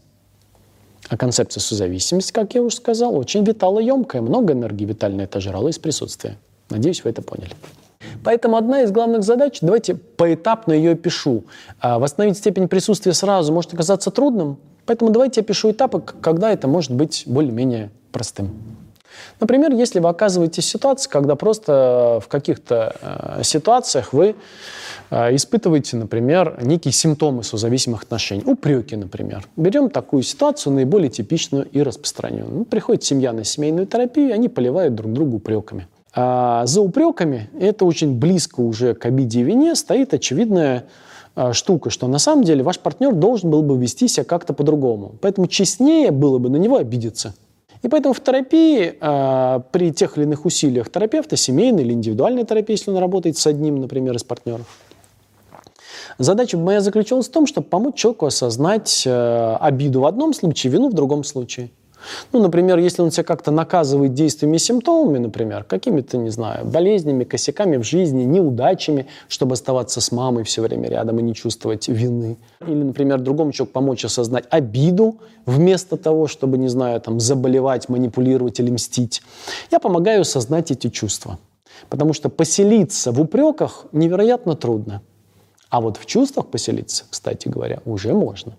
А 1.10 1.18
концепция 1.18 1.62
созависимости, 1.62 2.32
как 2.32 2.56
я 2.56 2.62
уже 2.62 2.78
сказал, 2.78 3.16
очень 3.16 3.44
виталоемкая. 3.44 4.22
Много 4.22 4.54
энергии 4.54 4.86
витальной 4.86 5.26
это 5.26 5.40
жрало 5.40 5.68
из 5.68 5.78
присутствия. 5.78 6.38
Надеюсь, 6.70 7.04
вы 7.04 7.12
это 7.12 7.22
поняли. 7.22 7.52
Поэтому 8.24 8.58
одна 8.58 8.82
из 8.82 8.92
главных 8.92 9.24
задач, 9.24 9.60
давайте 9.62 9.96
поэтапно 9.96 10.74
ее 10.74 10.96
пишу. 10.96 11.46
А, 11.80 12.00
восстановить 12.00 12.38
степень 12.38 12.68
присутствия 12.68 13.14
сразу 13.14 13.54
может 13.54 13.74
оказаться 13.74 14.12
трудным, 14.12 14.58
поэтому 14.86 15.12
давайте 15.12 15.42
я 15.42 15.46
пишу 15.46 15.72
этапы, 15.72 16.02
когда 16.02 16.52
это 16.52 16.68
может 16.68 16.92
быть 16.92 17.24
более-менее 17.26 17.92
простым. 18.12 18.52
Например, 19.40 19.72
если 19.74 20.00
вы 20.00 20.10
оказываетесь 20.10 20.66
в 20.66 20.70
ситуации, 20.70 21.10
когда 21.10 21.36
просто 21.36 22.20
в 22.24 22.28
каких-то 22.28 22.96
э, 23.02 23.44
ситуациях 23.44 24.14
вы 24.14 24.36
э, 25.10 25.36
испытываете, 25.36 25.98
например, 25.98 26.58
некие 26.62 26.92
симптомы 26.92 27.44
созависимых 27.44 28.04
отношений. 28.04 28.44
Упреки, 28.46 28.96
например. 28.96 29.46
Берем 29.56 29.90
такую 29.90 30.24
ситуацию, 30.24 30.74
наиболее 30.74 31.10
типичную 31.10 31.66
и 31.66 31.82
распространенную. 31.82 32.60
Ну, 32.60 32.66
приходит 32.66 33.04
семья 33.04 33.34
на 33.34 33.44
семейную 33.44 33.88
терапию, 33.88 34.30
и 34.30 34.32
они 34.32 34.50
поливают 34.50 34.96
друг 34.96 35.14
друга 35.14 35.36
упреками. 35.36 35.88
А 36.18 36.66
за 36.66 36.80
упреками, 36.80 37.50
это 37.60 37.84
очень 37.84 38.18
близко 38.18 38.62
уже 38.62 38.94
к 38.94 39.06
обиде 39.06 39.42
и 39.42 39.44
вине, 39.44 39.76
стоит 39.76 40.14
очевидная 40.14 40.86
а, 41.36 41.52
штука, 41.52 41.90
что 41.90 42.08
на 42.08 42.20
самом 42.20 42.46
деле 42.46 42.64
ваш 42.64 42.80
партнер 42.80 43.14
должен 43.14 43.50
был 43.50 43.64
бы 43.64 43.78
вести 43.78 44.08
себя 44.08 44.24
как-то 44.24 44.54
по-другому. 44.54 45.16
Поэтому 45.20 45.48
честнее 45.48 46.12
было 46.12 46.38
бы 46.38 46.50
на 46.50 46.56
него 46.56 46.78
обидеться. 46.78 47.36
И 47.82 47.90
поэтому 47.90 48.14
в 48.14 48.22
терапии 48.22 48.96
э, 49.00 49.60
при 49.72 49.92
тех 49.92 50.18
или 50.18 50.24
иных 50.24 50.46
усилиях 50.46 50.90
терапевта, 50.90 51.36
семейной 51.36 51.84
или 51.84 51.92
индивидуальной 51.92 52.46
терапии, 52.46 52.74
если 52.74 52.92
он 52.92 52.98
работает 52.98 53.38
с 53.38 53.46
одним, 53.46 53.82
например, 53.82 54.16
из 54.16 54.24
партнеров, 54.24 54.66
задача 56.18 56.58
моя 56.58 56.80
заключалась 56.80 57.28
в 57.28 57.32
том, 57.32 57.46
чтобы 57.46 57.68
помочь 57.68 57.96
человеку 57.96 58.26
осознать 58.26 59.06
обиду 59.06 60.00
в 60.00 60.06
одном 60.06 60.34
случае, 60.34 60.72
вину 60.72 60.90
в 60.90 60.94
другом 60.94 61.26
случае– 61.26 61.72
ну, 62.32 62.42
например, 62.42 62.78
если 62.78 63.02
он 63.02 63.12
себя 63.12 63.24
как-то 63.24 63.52
наказывает 63.52 64.14
действиями 64.14 64.56
и 64.56 64.60
симптомами, 64.60 65.18
например, 65.18 65.64
какими-то, 65.64 66.18
не 66.18 66.30
знаю, 66.30 66.66
болезнями, 66.66 67.24
косяками 67.24 67.78
в 67.78 67.84
жизни, 67.84 68.24
неудачами, 68.24 69.08
чтобы 69.28 69.54
оставаться 69.54 70.02
с 70.02 70.12
мамой 70.12 70.44
все 70.44 70.62
время 70.62 70.90
рядом 70.90 71.20
и 71.20 71.24
не 71.24 71.34
чувствовать 71.34 71.88
вины. 71.88 72.38
Или, 72.62 72.84
например, 72.84 73.20
другому 73.20 73.52
человеку 73.52 73.74
помочь 73.74 74.06
осознать 74.06 74.46
обиду 74.50 75.18
вместо 75.46 75.98
того, 75.98 76.28
чтобы, 76.28 76.58
не 76.58 76.68
знаю, 76.68 77.02
там, 77.02 77.20
заболевать, 77.20 77.90
манипулировать 77.90 78.60
или 78.60 78.72
мстить. 78.72 79.22
Я 79.72 79.80
помогаю 79.80 80.22
осознать 80.22 80.72
эти 80.72 80.90
чувства. 80.90 81.38
Потому 81.90 82.14
что 82.14 82.30
поселиться 82.30 83.12
в 83.12 83.20
упреках 83.22 83.86
невероятно 83.92 84.56
трудно. 84.56 85.02
А 85.70 85.82
вот 85.82 85.98
в 85.98 86.06
чувствах 86.06 86.48
поселиться, 86.48 87.04
кстати 87.10 87.48
говоря, 87.48 87.82
уже 87.86 88.14
можно. 88.14 88.56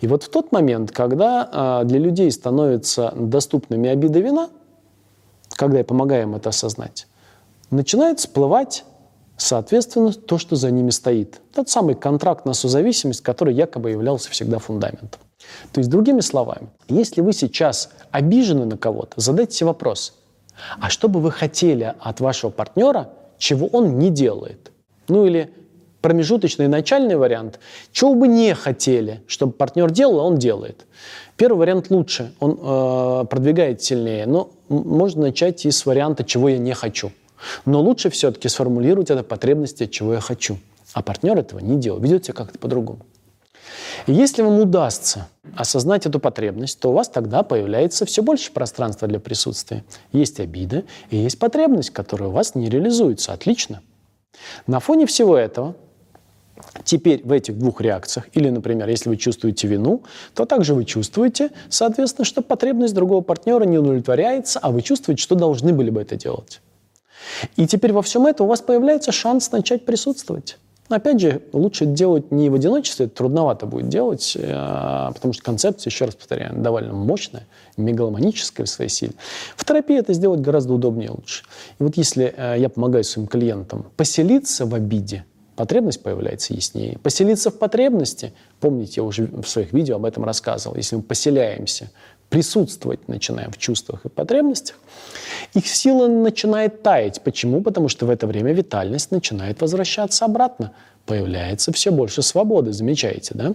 И 0.00 0.06
вот 0.06 0.22
в 0.22 0.28
тот 0.28 0.52
момент, 0.52 0.92
когда 0.92 1.48
а, 1.50 1.84
для 1.84 1.98
людей 1.98 2.30
становятся 2.30 3.12
доступными 3.16 3.88
обида 3.88 4.20
вина, 4.20 4.50
когда 5.50 5.78
я 5.78 5.84
помогаю 5.84 6.24
им 6.24 6.34
это 6.34 6.50
осознать, 6.50 7.06
начинает 7.70 8.20
всплывать, 8.20 8.84
соответственно, 9.36 10.12
то, 10.12 10.38
что 10.38 10.56
за 10.56 10.70
ними 10.70 10.90
стоит. 10.90 11.40
Тот 11.54 11.68
самый 11.68 11.94
контракт 11.94 12.44
на 12.44 12.54
созависимость, 12.54 13.22
который 13.22 13.54
якобы 13.54 13.90
являлся 13.90 14.30
всегда 14.30 14.58
фундаментом. 14.58 15.20
То 15.72 15.78
есть, 15.78 15.90
другими 15.90 16.20
словами, 16.20 16.68
если 16.88 17.20
вы 17.20 17.32
сейчас 17.32 17.90
обижены 18.10 18.64
на 18.64 18.76
кого-то, 18.76 19.20
задайте 19.20 19.56
себе 19.56 19.68
вопрос, 19.68 20.14
а 20.80 20.90
что 20.90 21.08
бы 21.08 21.20
вы 21.20 21.30
хотели 21.30 21.94
от 22.00 22.20
вашего 22.20 22.50
партнера, 22.50 23.10
чего 23.38 23.66
он 23.68 23.98
не 23.98 24.10
делает? 24.10 24.72
Ну 25.06 25.24
или 25.24 25.52
промежуточный 26.00 26.68
начальный 26.68 27.16
вариант. 27.16 27.58
Чего 27.92 28.14
бы 28.14 28.28
не 28.28 28.54
хотели, 28.54 29.22
чтобы 29.26 29.52
партнер 29.52 29.90
делал, 29.90 30.18
он 30.18 30.36
делает. 30.38 30.86
Первый 31.36 31.58
вариант 31.58 31.90
лучше, 31.90 32.32
он 32.40 32.58
э, 32.60 33.24
продвигает 33.26 33.82
сильнее, 33.82 34.26
но 34.26 34.50
можно 34.68 35.22
начать 35.22 35.64
и 35.66 35.70
с 35.70 35.86
варианта 35.86 36.24
«чего 36.24 36.48
я 36.48 36.58
не 36.58 36.74
хочу». 36.74 37.12
Но 37.64 37.80
лучше 37.80 38.10
все-таки 38.10 38.48
сформулировать 38.48 39.10
это 39.10 39.22
потребности, 39.22 39.86
чего 39.86 40.14
я 40.14 40.20
хочу. 40.20 40.58
А 40.92 41.02
партнер 41.02 41.38
этого 41.38 41.60
не 41.60 41.76
делает, 41.76 42.02
ведет 42.02 42.24
себя 42.24 42.34
как-то 42.34 42.58
по-другому. 42.58 43.00
Если 44.06 44.42
вам 44.42 44.58
удастся 44.58 45.28
осознать 45.54 46.06
эту 46.06 46.18
потребность, 46.18 46.80
то 46.80 46.90
у 46.90 46.92
вас 46.92 47.08
тогда 47.08 47.42
появляется 47.42 48.06
все 48.06 48.22
больше 48.22 48.52
пространства 48.52 49.06
для 49.06 49.20
присутствия. 49.20 49.84
Есть 50.12 50.40
обида 50.40 50.84
и 51.10 51.16
есть 51.16 51.38
потребность, 51.38 51.90
которая 51.90 52.28
у 52.30 52.32
вас 52.32 52.54
не 52.54 52.68
реализуется. 52.68 53.32
Отлично. 53.32 53.82
На 54.66 54.80
фоне 54.80 55.06
всего 55.06 55.36
этого 55.36 55.74
Теперь 56.84 57.22
в 57.24 57.32
этих 57.32 57.58
двух 57.58 57.80
реакциях, 57.80 58.26
или, 58.32 58.48
например, 58.48 58.88
если 58.88 59.08
вы 59.08 59.16
чувствуете 59.16 59.68
вину, 59.68 60.02
то 60.34 60.44
также 60.44 60.74
вы 60.74 60.84
чувствуете, 60.84 61.50
соответственно, 61.68 62.24
что 62.24 62.42
потребность 62.42 62.94
другого 62.94 63.20
партнера 63.20 63.64
не 63.64 63.78
удовлетворяется, 63.78 64.58
а 64.60 64.70
вы 64.70 64.82
чувствуете, 64.82 65.22
что 65.22 65.34
должны 65.34 65.72
были 65.72 65.90
бы 65.90 66.00
это 66.00 66.16
делать. 66.16 66.60
И 67.56 67.66
теперь 67.66 67.92
во 67.92 68.02
всем 68.02 68.26
этом 68.26 68.46
у 68.46 68.48
вас 68.48 68.60
появляется 68.60 69.12
шанс 69.12 69.50
начать 69.52 69.84
присутствовать. 69.84 70.58
Опять 70.88 71.20
же, 71.20 71.42
лучше 71.52 71.84
делать 71.84 72.30
не 72.30 72.48
в 72.48 72.54
одиночестве, 72.54 73.06
это 73.06 73.16
трудновато 73.16 73.66
будет 73.66 73.88
делать, 73.88 74.34
э, 74.34 75.10
потому 75.12 75.34
что 75.34 75.42
концепция, 75.42 75.90
еще 75.90 76.06
раз 76.06 76.14
повторяю, 76.14 76.54
довольно 76.56 76.94
мощная, 76.94 77.46
мегаломаническая 77.76 78.64
в 78.64 78.70
своей 78.70 78.88
силе. 78.88 79.12
В 79.54 79.66
терапии 79.66 79.98
это 79.98 80.14
сделать 80.14 80.40
гораздо 80.40 80.72
удобнее 80.72 81.08
и 81.08 81.10
лучше. 81.10 81.44
И 81.78 81.82
вот 81.82 81.98
если 81.98 82.32
э, 82.34 82.54
я 82.58 82.70
помогаю 82.70 83.04
своим 83.04 83.28
клиентам 83.28 83.84
поселиться 83.96 84.64
в 84.64 84.74
обиде, 84.74 85.26
потребность 85.58 86.04
появляется 86.04 86.54
яснее. 86.54 86.98
Поселиться 87.02 87.50
в 87.50 87.58
потребности, 87.58 88.32
помните, 88.60 88.92
я 88.98 89.02
уже 89.02 89.26
в 89.26 89.48
своих 89.48 89.72
видео 89.72 89.96
об 89.96 90.04
этом 90.04 90.22
рассказывал, 90.22 90.76
если 90.76 90.94
мы 90.94 91.02
поселяемся, 91.02 91.90
присутствовать 92.28 93.08
начинаем 93.08 93.50
в 93.50 93.58
чувствах 93.58 94.04
и 94.04 94.08
потребностях, 94.08 94.76
их 95.54 95.66
сила 95.66 96.06
начинает 96.06 96.84
таять. 96.84 97.22
Почему? 97.24 97.60
Потому 97.60 97.88
что 97.88 98.06
в 98.06 98.10
это 98.10 98.28
время 98.28 98.52
витальность 98.52 99.10
начинает 99.10 99.60
возвращаться 99.60 100.26
обратно. 100.26 100.74
Появляется 101.06 101.72
все 101.72 101.90
больше 101.90 102.22
свободы, 102.22 102.72
замечаете, 102.72 103.34
да? 103.34 103.54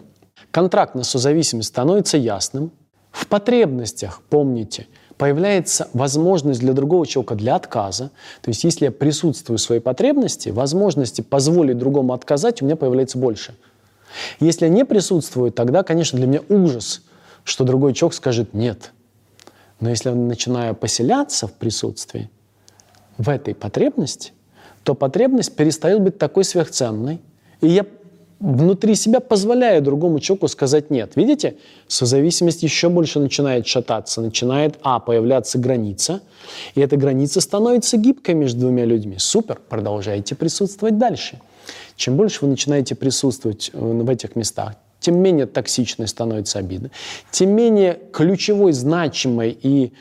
Контрактная 0.52 1.04
созависимость 1.04 1.70
становится 1.70 2.18
ясным. 2.18 2.74
В 3.12 3.28
потребностях, 3.28 4.22
помните, 4.30 4.88
появляется 5.18 5.90
возможность 5.94 6.60
для 6.60 6.74
другого 6.74 7.06
человека 7.06 7.36
для 7.36 7.56
отказа. 7.56 8.12
То 8.42 8.50
есть 8.50 8.64
если 8.64 8.86
я 8.86 8.92
присутствую 8.92 9.58
в 9.58 9.62
своей 9.62 9.82
потребности, 9.82 10.50
возможности 10.50 11.22
позволить 11.22 11.78
другому 11.78 12.14
отказать 12.14 12.62
у 12.62 12.66
меня 12.66 12.76
появляется 12.76 13.18
больше. 13.18 13.56
Если 14.40 14.66
я 14.66 14.72
не 14.72 14.86
присутствую, 14.86 15.52
тогда, 15.52 15.84
конечно, 15.84 16.18
для 16.18 16.28
меня 16.28 16.42
ужас, 16.50 17.02
что 17.44 17.64
другой 17.64 17.94
человек 17.94 18.16
скажет 18.16 18.54
«нет». 18.54 18.92
Но 19.80 19.90
если 19.90 20.10
я 20.10 20.16
начинаю 20.16 20.76
поселяться 20.76 21.48
в 21.48 21.54
присутствии, 21.54 22.30
в 23.18 23.30
этой 23.30 23.54
потребности, 23.54 24.32
то 24.84 24.96
потребность 24.96 25.56
перестает 25.56 26.02
быть 26.02 26.18
такой 26.18 26.44
сверхценной. 26.44 27.22
И 27.62 27.68
я 27.68 27.86
внутри 28.44 28.96
себя 28.96 29.22
позволяю 29.22 29.82
другому 29.82 30.20
человеку 30.20 30.50
сказать 30.50 30.90
«нет». 30.90 31.14
Видите, 31.16 31.56
созависимость 31.88 32.62
еще 32.62 32.90
больше 32.90 33.20
начинает 33.20 33.66
шататься, 33.66 34.20
начинает, 34.22 34.76
а, 34.84 35.00
появляться 35.00 35.58
граница, 35.58 36.22
и 36.76 36.82
эта 36.82 36.98
граница 36.98 37.40
становится 37.40 37.96
гибкой 37.96 38.36
между 38.36 38.60
двумя 38.60 38.84
людьми. 38.84 39.16
Супер, 39.18 39.62
продолжайте 39.70 40.36
присутствовать 40.36 40.98
дальше. 40.98 41.40
Чем 41.96 42.18
больше 42.18 42.40
вы 42.42 42.50
начинаете 42.50 42.96
присутствовать 42.96 43.72
э, 43.72 43.80
в 43.80 44.10
этих 44.10 44.36
местах, 44.36 44.74
тем 45.00 45.20
менее 45.20 45.46
токсичной 45.46 46.10
становится 46.10 46.60
обида, 46.60 46.92
тем 47.32 47.52
менее 47.52 47.98
ключевой, 48.12 48.74
значимой 48.74 49.58
и 49.62 49.94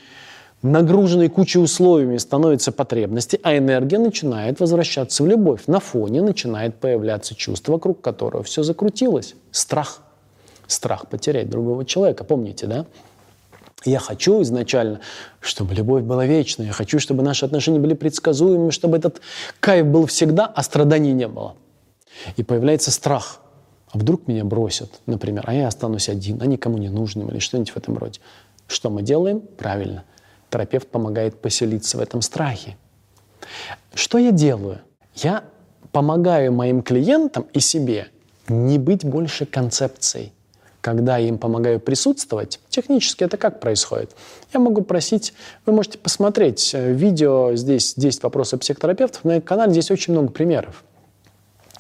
нагруженной 0.63 1.29
кучей 1.29 1.59
условиями 1.59 2.17
становятся 2.17 2.73
потребности, 2.73 3.39
а 3.43 3.57
энергия 3.57 3.99
начинает 3.99 4.61
возвращаться 4.61 5.23
в 5.23 5.27
любовь. 5.27 5.63
На 5.67 5.81
фоне 5.81 6.23
начинает 6.23 6.77
появляться 6.77 7.35
чувство, 7.35 7.73
вокруг 7.73 8.01
которого 8.01 8.43
все 8.43 8.63
закрутилось. 8.63 9.35
Страх. 9.51 10.03
Страх 10.67 11.09
потерять 11.09 11.51
другого 11.51 11.85
человека. 11.85 12.25
Помните, 12.25 12.67
да? 12.67 12.87
Я 13.85 13.99
хочу 13.99 14.41
изначально, 14.43 15.01
чтобы 15.41 15.75
любовь 15.75 16.05
была 16.05 16.25
вечной. 16.25 16.67
Я 16.67 16.73
хочу, 16.73 17.01
чтобы 17.01 17.25
наши 17.25 17.45
отношения 17.45 17.81
были 17.81 17.95
предсказуемыми, 17.95 18.71
чтобы 18.71 18.97
этот 18.97 19.21
кайф 19.59 19.87
был 19.87 20.07
всегда, 20.07 20.47
а 20.47 20.63
страданий 20.63 21.13
не 21.13 21.27
было. 21.27 21.57
И 22.37 22.45
появляется 22.45 22.93
страх. 22.93 23.41
А 23.91 23.99
вдруг 23.99 24.29
меня 24.29 24.45
бросят, 24.45 25.01
например, 25.07 25.45
а 25.47 25.53
я 25.53 25.67
останусь 25.67 26.09
один, 26.09 26.41
а 26.41 26.47
никому 26.47 26.79
не 26.79 26.89
нужным 26.89 27.29
или 27.29 27.41
что-нибудь 27.41 27.73
в 27.73 27.77
этом 27.77 27.99
роде. 27.99 28.21
Что 28.69 28.89
мы 28.89 29.03
делаем? 29.03 29.41
Правильно 29.41 30.05
терапевт 30.53 30.89
помогает 30.89 31.41
поселиться 31.41 31.97
в 31.97 32.01
этом 32.01 32.23
страхе. 32.23 32.77
Что 33.95 34.19
я 34.19 34.31
делаю? 34.31 34.81
Я 35.15 35.45
помогаю 35.93 36.53
моим 36.53 36.83
клиентам 36.83 37.47
и 37.53 37.61
себе 37.61 38.09
не 38.49 38.79
быть 38.79 39.05
больше 39.05 39.47
концепцией. 39.47 40.33
Когда 40.81 41.17
я 41.17 41.29
им 41.29 41.39
помогаю 41.39 41.79
присутствовать, 41.79 42.59
технически 42.69 43.23
это 43.23 43.37
как 43.37 43.61
происходит? 43.61 44.17
Я 44.53 44.59
могу 44.59 44.83
просить, 44.83 45.33
вы 45.65 45.73
можете 45.73 45.97
посмотреть 45.97 46.73
э, 46.75 46.93
видео, 46.93 47.55
здесь 47.55 47.95
10 47.95 48.25
вопросов 48.25 48.61
психотерапевтов, 48.61 49.23
на 49.23 49.41
канале 49.41 49.71
здесь 49.71 49.93
очень 49.93 50.13
много 50.13 50.33
примеров. 50.33 50.83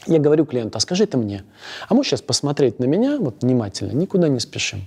Я 0.07 0.20
говорю 0.20 0.47
клиенту, 0.47 0.79
а 0.79 0.81
скажи 0.81 1.05
это 1.05 1.18
мне. 1.18 1.44
А 1.88 1.94
можешь 1.94 2.11
сейчас 2.11 2.23
посмотреть 2.23 2.79
на 2.79 2.85
меня, 2.85 3.18
вот 3.18 3.42
внимательно, 3.42 3.90
никуда 3.90 4.29
не 4.29 4.38
спешим. 4.38 4.87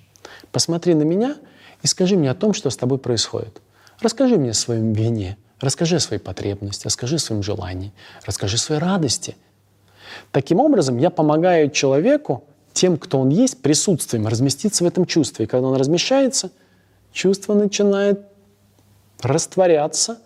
Посмотри 0.53 0.93
на 0.93 1.03
меня 1.03 1.35
и 1.83 1.87
скажи 1.87 2.15
мне 2.15 2.31
о 2.31 2.35
том, 2.35 2.53
что 2.53 2.69
с 2.69 2.77
тобой 2.77 2.99
происходит. 2.99 3.61
Расскажи 4.01 4.37
мне 4.37 4.51
о 4.51 4.53
своем 4.53 4.93
вине, 4.93 5.37
расскажи 5.59 5.97
о 5.97 5.99
своей 5.99 6.21
потребности, 6.21 6.85
расскажи 6.85 7.15
о 7.15 7.19
своем 7.19 7.43
желании, 7.43 7.93
расскажи 8.25 8.55
о 8.55 8.59
своей 8.59 8.81
радости. 8.81 9.35
Таким 10.31 10.59
образом, 10.59 10.97
я 10.97 11.09
помогаю 11.09 11.69
человеку, 11.69 12.43
тем, 12.73 12.97
кто 12.97 13.19
он 13.19 13.29
есть, 13.29 13.61
присутствием, 13.61 14.27
разместиться 14.27 14.83
в 14.83 14.87
этом 14.87 15.05
чувстве. 15.05 15.45
И 15.45 15.47
когда 15.47 15.67
он 15.67 15.77
размещается, 15.77 16.51
чувство 17.13 17.53
начинает 17.53 18.21
растворяться, 19.21 20.19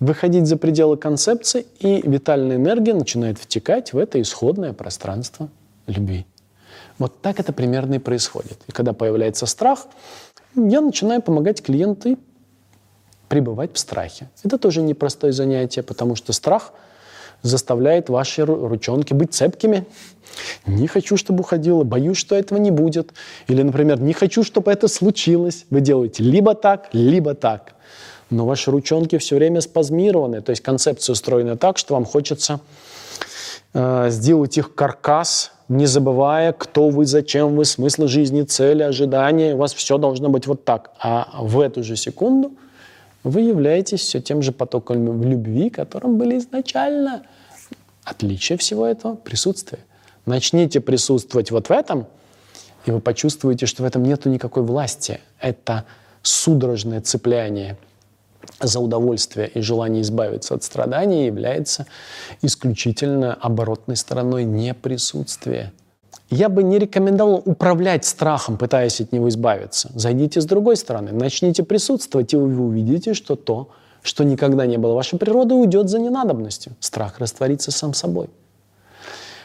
выходить 0.00 0.46
за 0.46 0.56
пределы 0.56 0.96
концепции, 0.96 1.66
и 1.78 2.00
витальная 2.08 2.56
энергия 2.56 2.94
начинает 2.94 3.38
втекать 3.38 3.92
в 3.92 3.98
это 3.98 4.20
исходное 4.20 4.72
пространство 4.72 5.48
любви. 5.86 6.26
Вот 6.98 7.20
так 7.20 7.38
это 7.38 7.52
примерно 7.52 7.94
и 7.94 7.98
происходит. 7.98 8.58
И 8.66 8.72
когда 8.72 8.92
появляется 8.92 9.46
страх, 9.46 9.86
я 10.54 10.80
начинаю 10.80 11.20
помогать 11.20 11.62
клиенту 11.62 12.18
пребывать 13.28 13.70
в 13.74 13.78
страхе. 13.78 14.28
Это 14.42 14.58
тоже 14.58 14.82
непростое 14.82 15.32
занятие, 15.32 15.82
потому 15.82 16.16
что 16.16 16.32
страх 16.32 16.72
заставляет 17.42 18.08
ваши 18.08 18.44
ручонки 18.44 19.12
быть 19.12 19.34
цепкими. 19.34 19.86
Не 20.66 20.88
хочу, 20.88 21.16
чтобы 21.16 21.40
уходило, 21.40 21.84
боюсь, 21.84 22.16
что 22.16 22.34
этого 22.34 22.58
не 22.58 22.70
будет. 22.70 23.12
Или, 23.46 23.62
например, 23.62 24.00
не 24.00 24.14
хочу, 24.14 24.42
чтобы 24.42 24.72
это 24.72 24.88
случилось. 24.88 25.66
Вы 25.70 25.80
делаете 25.80 26.22
либо 26.22 26.54
так, 26.54 26.88
либо 26.92 27.34
так. 27.34 27.74
Но 28.30 28.46
ваши 28.46 28.70
ручонки 28.70 29.18
все 29.18 29.36
время 29.36 29.60
спазмированы. 29.60 30.40
То 30.40 30.50
есть 30.50 30.62
концепция 30.62 31.12
устроена 31.12 31.56
так, 31.56 31.78
что 31.78 31.94
вам 31.94 32.06
хочется 32.06 32.60
э, 33.74 34.06
сделать 34.08 34.56
их 34.56 34.74
каркас, 34.74 35.52
не 35.68 35.86
забывая, 35.86 36.52
кто 36.52 36.88
вы, 36.88 37.04
зачем 37.04 37.54
вы, 37.56 37.64
смысл 37.64 38.06
жизни, 38.06 38.42
цели, 38.42 38.82
ожидания. 38.82 39.54
У 39.54 39.58
вас 39.58 39.74
все 39.74 39.98
должно 39.98 40.30
быть 40.30 40.46
вот 40.46 40.64
так. 40.64 40.92
А 40.98 41.28
в 41.42 41.60
эту 41.60 41.84
же 41.84 41.94
секунду– 41.94 42.52
вы 43.24 43.40
являетесь 43.40 44.00
все 44.00 44.20
тем 44.20 44.42
же 44.42 44.52
потоком 44.52 45.22
любви, 45.22 45.70
которым 45.70 46.18
были 46.18 46.38
изначально. 46.38 47.22
Отличие 48.04 48.58
всего 48.58 48.86
этого– 48.86 49.14
присутствие. 49.24 49.80
Начните 50.26 50.80
присутствовать 50.80 51.50
вот 51.50 51.68
в 51.68 51.72
этом, 51.72 52.06
и 52.84 52.90
вы 52.90 53.00
почувствуете, 53.00 53.66
что 53.66 53.82
в 53.82 53.86
этом 53.86 54.02
нет 54.02 54.26
никакой 54.26 54.62
власти. 54.62 55.20
Это 55.40 55.86
судорожное 56.22 57.00
цепляние 57.00 57.78
за 58.60 58.78
удовольствие 58.80 59.48
и 59.48 59.60
желание 59.60 60.02
избавиться 60.02 60.54
от 60.54 60.62
страданий 60.62 61.26
является 61.26 61.86
исключительно 62.42 63.34
оборотной 63.34 63.96
стороной 63.96 64.44
неприсутствия. 64.44 65.72
Я 66.34 66.48
бы 66.48 66.64
не 66.64 66.80
рекомендовал 66.80 67.42
управлять 67.44 68.04
страхом, 68.04 68.56
пытаясь 68.56 69.00
от 69.00 69.12
него 69.12 69.28
избавиться. 69.28 69.92
Зайдите 69.94 70.40
с 70.40 70.46
другой 70.46 70.76
стороны, 70.76 71.12
начните 71.12 71.62
присутствовать, 71.62 72.32
и 72.32 72.36
вы 72.36 72.60
увидите, 72.60 73.14
что 73.14 73.36
то, 73.36 73.68
что 74.02 74.24
никогда 74.24 74.66
не 74.66 74.76
было 74.76 74.94
вашей 74.94 75.16
природой, 75.16 75.60
уйдет 75.60 75.88
за 75.88 76.00
ненадобностью. 76.00 76.72
Страх 76.80 77.20
растворится 77.20 77.70
сам 77.70 77.94
собой. 77.94 78.30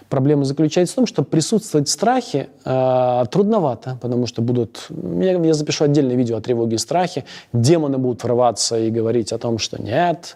Проблема 0.10 0.43
заключается 0.43 0.93
в 0.93 0.95
том, 0.95 1.06
что 1.06 1.24
присутствовать 1.24 1.88
в 1.88 1.91
страхе 1.91 2.50
э, 2.65 3.24
трудновато, 3.30 4.00
потому 4.02 4.26
что 4.26 4.41
будут... 4.41 4.88
Я, 4.89 5.34
я 5.34 5.54
запишу 5.54 5.84
отдельное 5.84 6.15
видео 6.15 6.38
о 6.38 6.41
тревоге 6.41 6.76
и 6.76 6.80
страхе. 6.80 7.26
Демоны 7.54 8.00
будут 8.00 8.24
врываться 8.24 8.80
и 8.80 8.89
говорить 8.89 9.32
о 9.32 9.38
том, 9.38 9.60
что 9.60 9.80
нет, 9.80 10.36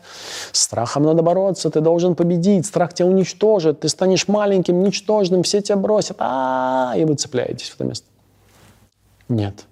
страхом 0.51 1.03
надо 1.03 1.23
бороться, 1.23 1.71
ты 1.71 1.81
должен 1.81 2.13
победить, 2.13 2.67
страх 2.67 2.93
тебя 2.93 3.07
уничтожит, 3.07 3.79
ты 3.79 3.89
станешь 3.89 4.27
маленьким, 4.27 4.83
ничтожным, 4.83 5.41
все 5.41 5.59
тебя 5.62 5.77
бросят, 5.77 6.17
а, 6.19 6.93
и 6.95 7.03
вы 7.03 7.15
цепляетесь 7.15 7.69
в 7.69 7.75
это 7.75 7.86
место. 7.86 8.05
Нет. 9.27 9.65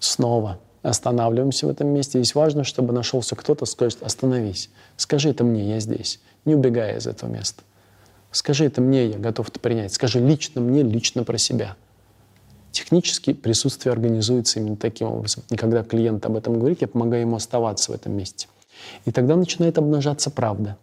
Снова 0.00 0.58
останавливаемся 0.82 1.66
в 1.66 1.70
этом 1.70 1.88
месте. 1.88 2.18
Здесь 2.18 2.34
важно, 2.34 2.64
чтобы 2.64 2.92
нашелся 2.92 3.36
кто-то, 3.36 3.64
скажет, 3.64 4.02
остановись, 4.02 4.70
скажи 4.96 5.30
это 5.30 5.44
мне, 5.44 5.70
я 5.70 5.80
здесь, 5.80 6.20
не 6.44 6.56
убегая 6.56 6.98
из 6.98 7.06
этого 7.06 7.30
места. 7.30 7.62
Скажи 8.30 8.64
это 8.64 8.80
мне, 8.80 9.06
я 9.06 9.18
готов 9.18 9.48
это 9.48 9.60
принять. 9.60 9.92
Скажи 9.92 10.20
лично 10.20 10.60
мне, 10.60 10.82
лично 10.82 11.24
про 11.24 11.38
себя. 11.38 11.76
Технически 12.72 13.32
присутствие 13.32 13.92
организуется 13.92 14.60
именно 14.60 14.76
таким 14.76 15.08
образом. 15.08 15.42
И 15.48 15.56
когда 15.56 15.82
клиент 15.82 16.26
об 16.26 16.36
этом 16.36 16.58
говорит, 16.58 16.82
я 16.82 16.88
помогаю 16.88 17.22
ему 17.22 17.36
оставаться 17.36 17.92
в 17.92 17.94
этом 17.94 18.12
месте. 18.12 18.48
И 19.06 19.12
тогда 19.12 19.36
начинает 19.36 19.78
обнажаться 19.78 20.30
правда, 20.30 20.76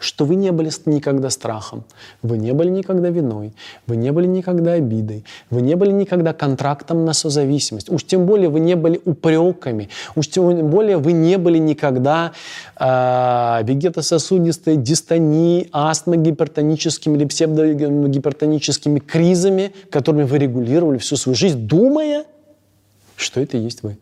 что 0.00 0.24
вы 0.24 0.36
не 0.36 0.52
были 0.52 0.70
никогда 0.86 1.28
страхом, 1.28 1.84
вы 2.22 2.38
не 2.38 2.52
были 2.52 2.70
никогда 2.70 3.10
виной, 3.10 3.52
вы 3.86 3.96
не 3.96 4.10
были 4.10 4.26
никогда 4.26 4.72
обидой, 4.72 5.24
вы 5.50 5.60
не 5.60 5.76
были 5.76 5.90
никогда 5.90 6.32
контрактом 6.32 7.04
на 7.04 7.12
созависимость, 7.12 7.90
уж 7.90 8.04
тем 8.04 8.24
более 8.24 8.48
вы 8.48 8.60
не 8.60 8.74
были 8.74 9.00
упреками, 9.04 9.90
уж 10.16 10.28
тем 10.28 10.70
более 10.70 10.96
вы 10.96 11.12
не 11.12 11.36
были 11.36 11.58
никогда 11.58 12.32
э, 12.80 12.84
вегетососудистой 13.64 14.76
дистонией, 14.76 15.68
астмой, 15.72 16.16
гипертоническими 16.16 17.16
или 17.18 17.26
псевдогипертоническими 17.26 18.98
кризами, 18.98 19.74
которыми 19.90 20.22
вы 20.22 20.38
регулировали 20.38 20.98
всю 20.98 21.16
свою 21.16 21.36
жизнь, 21.36 21.66
думая, 21.66 22.24
что 23.16 23.40
это 23.40 23.58
и 23.58 23.60
есть 23.60 23.82
вы. 23.82 23.98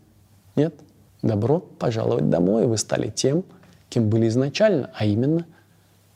Нет? 0.54 0.74
Добро 1.20 1.58
пожаловать 1.58 2.30
домой, 2.30 2.66
вы 2.66 2.78
стали 2.78 3.08
тем, 3.08 3.42
кем 3.88 4.08
были 4.08 4.28
изначально, 4.28 4.90
а 4.94 5.04
именно– 5.04 5.46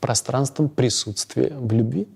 пространством 0.05 0.69
присутствия 0.69 1.51
в 1.59 1.73
любви. 1.73 2.07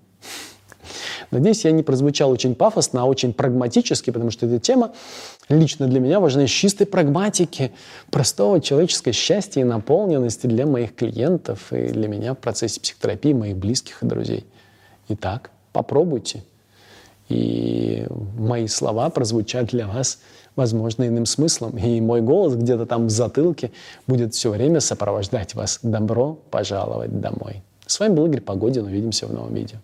Надеюсь, 1.32 1.64
я 1.64 1.72
не 1.72 1.82
прозвучал 1.82 2.30
очень 2.30 2.54
пафосно, 2.54 3.02
а 3.02 3.04
очень 3.04 3.32
прагматически, 3.32 4.10
потому 4.10 4.30
что 4.30 4.46
эта 4.46 4.60
тема 4.60 4.92
лично 5.48 5.88
для 5.88 5.98
меня 5.98 6.20
важна 6.20 6.44
из 6.44 6.50
чистой 6.50 6.86
прагматики, 6.86 7.72
простого 8.12 8.60
человеческого 8.60 9.12
счастья 9.12 9.60
и 9.60 9.64
наполненности 9.64 10.46
для 10.46 10.66
моих 10.66 10.94
клиентов 10.94 11.72
и 11.72 11.88
для 11.88 12.06
меня 12.06 12.34
в 12.34 12.38
процессе 12.38 12.80
психотерапии, 12.80 13.32
моих 13.32 13.56
близких 13.56 14.04
и 14.04 14.06
друзей. 14.06 14.46
Итак, 15.08 15.50
попробуйте. 15.72 16.44
И 17.28 18.06
мои 18.38 18.68
слова 18.68 19.10
прозвучат 19.10 19.66
для 19.66 19.88
вас, 19.88 20.20
возможно, 20.54 21.08
иным 21.08 21.26
смыслом. 21.26 21.76
И 21.76 22.00
мой 22.00 22.20
голос 22.20 22.54
где-то 22.54 22.86
там 22.86 23.08
в 23.08 23.10
затылке 23.10 23.72
будет 24.06 24.34
все 24.34 24.50
время 24.50 24.78
сопровождать 24.78 25.56
вас. 25.56 25.80
Добро 25.82 26.38
пожаловать 26.52 27.20
домой. 27.20 27.64
С 27.90 27.98
вами 27.98 28.14
был 28.14 28.26
Игорь 28.26 28.40
Погодин. 28.40 28.84
Увидимся 28.84 29.26
в 29.26 29.32
новом 29.32 29.52
видео. 29.52 29.78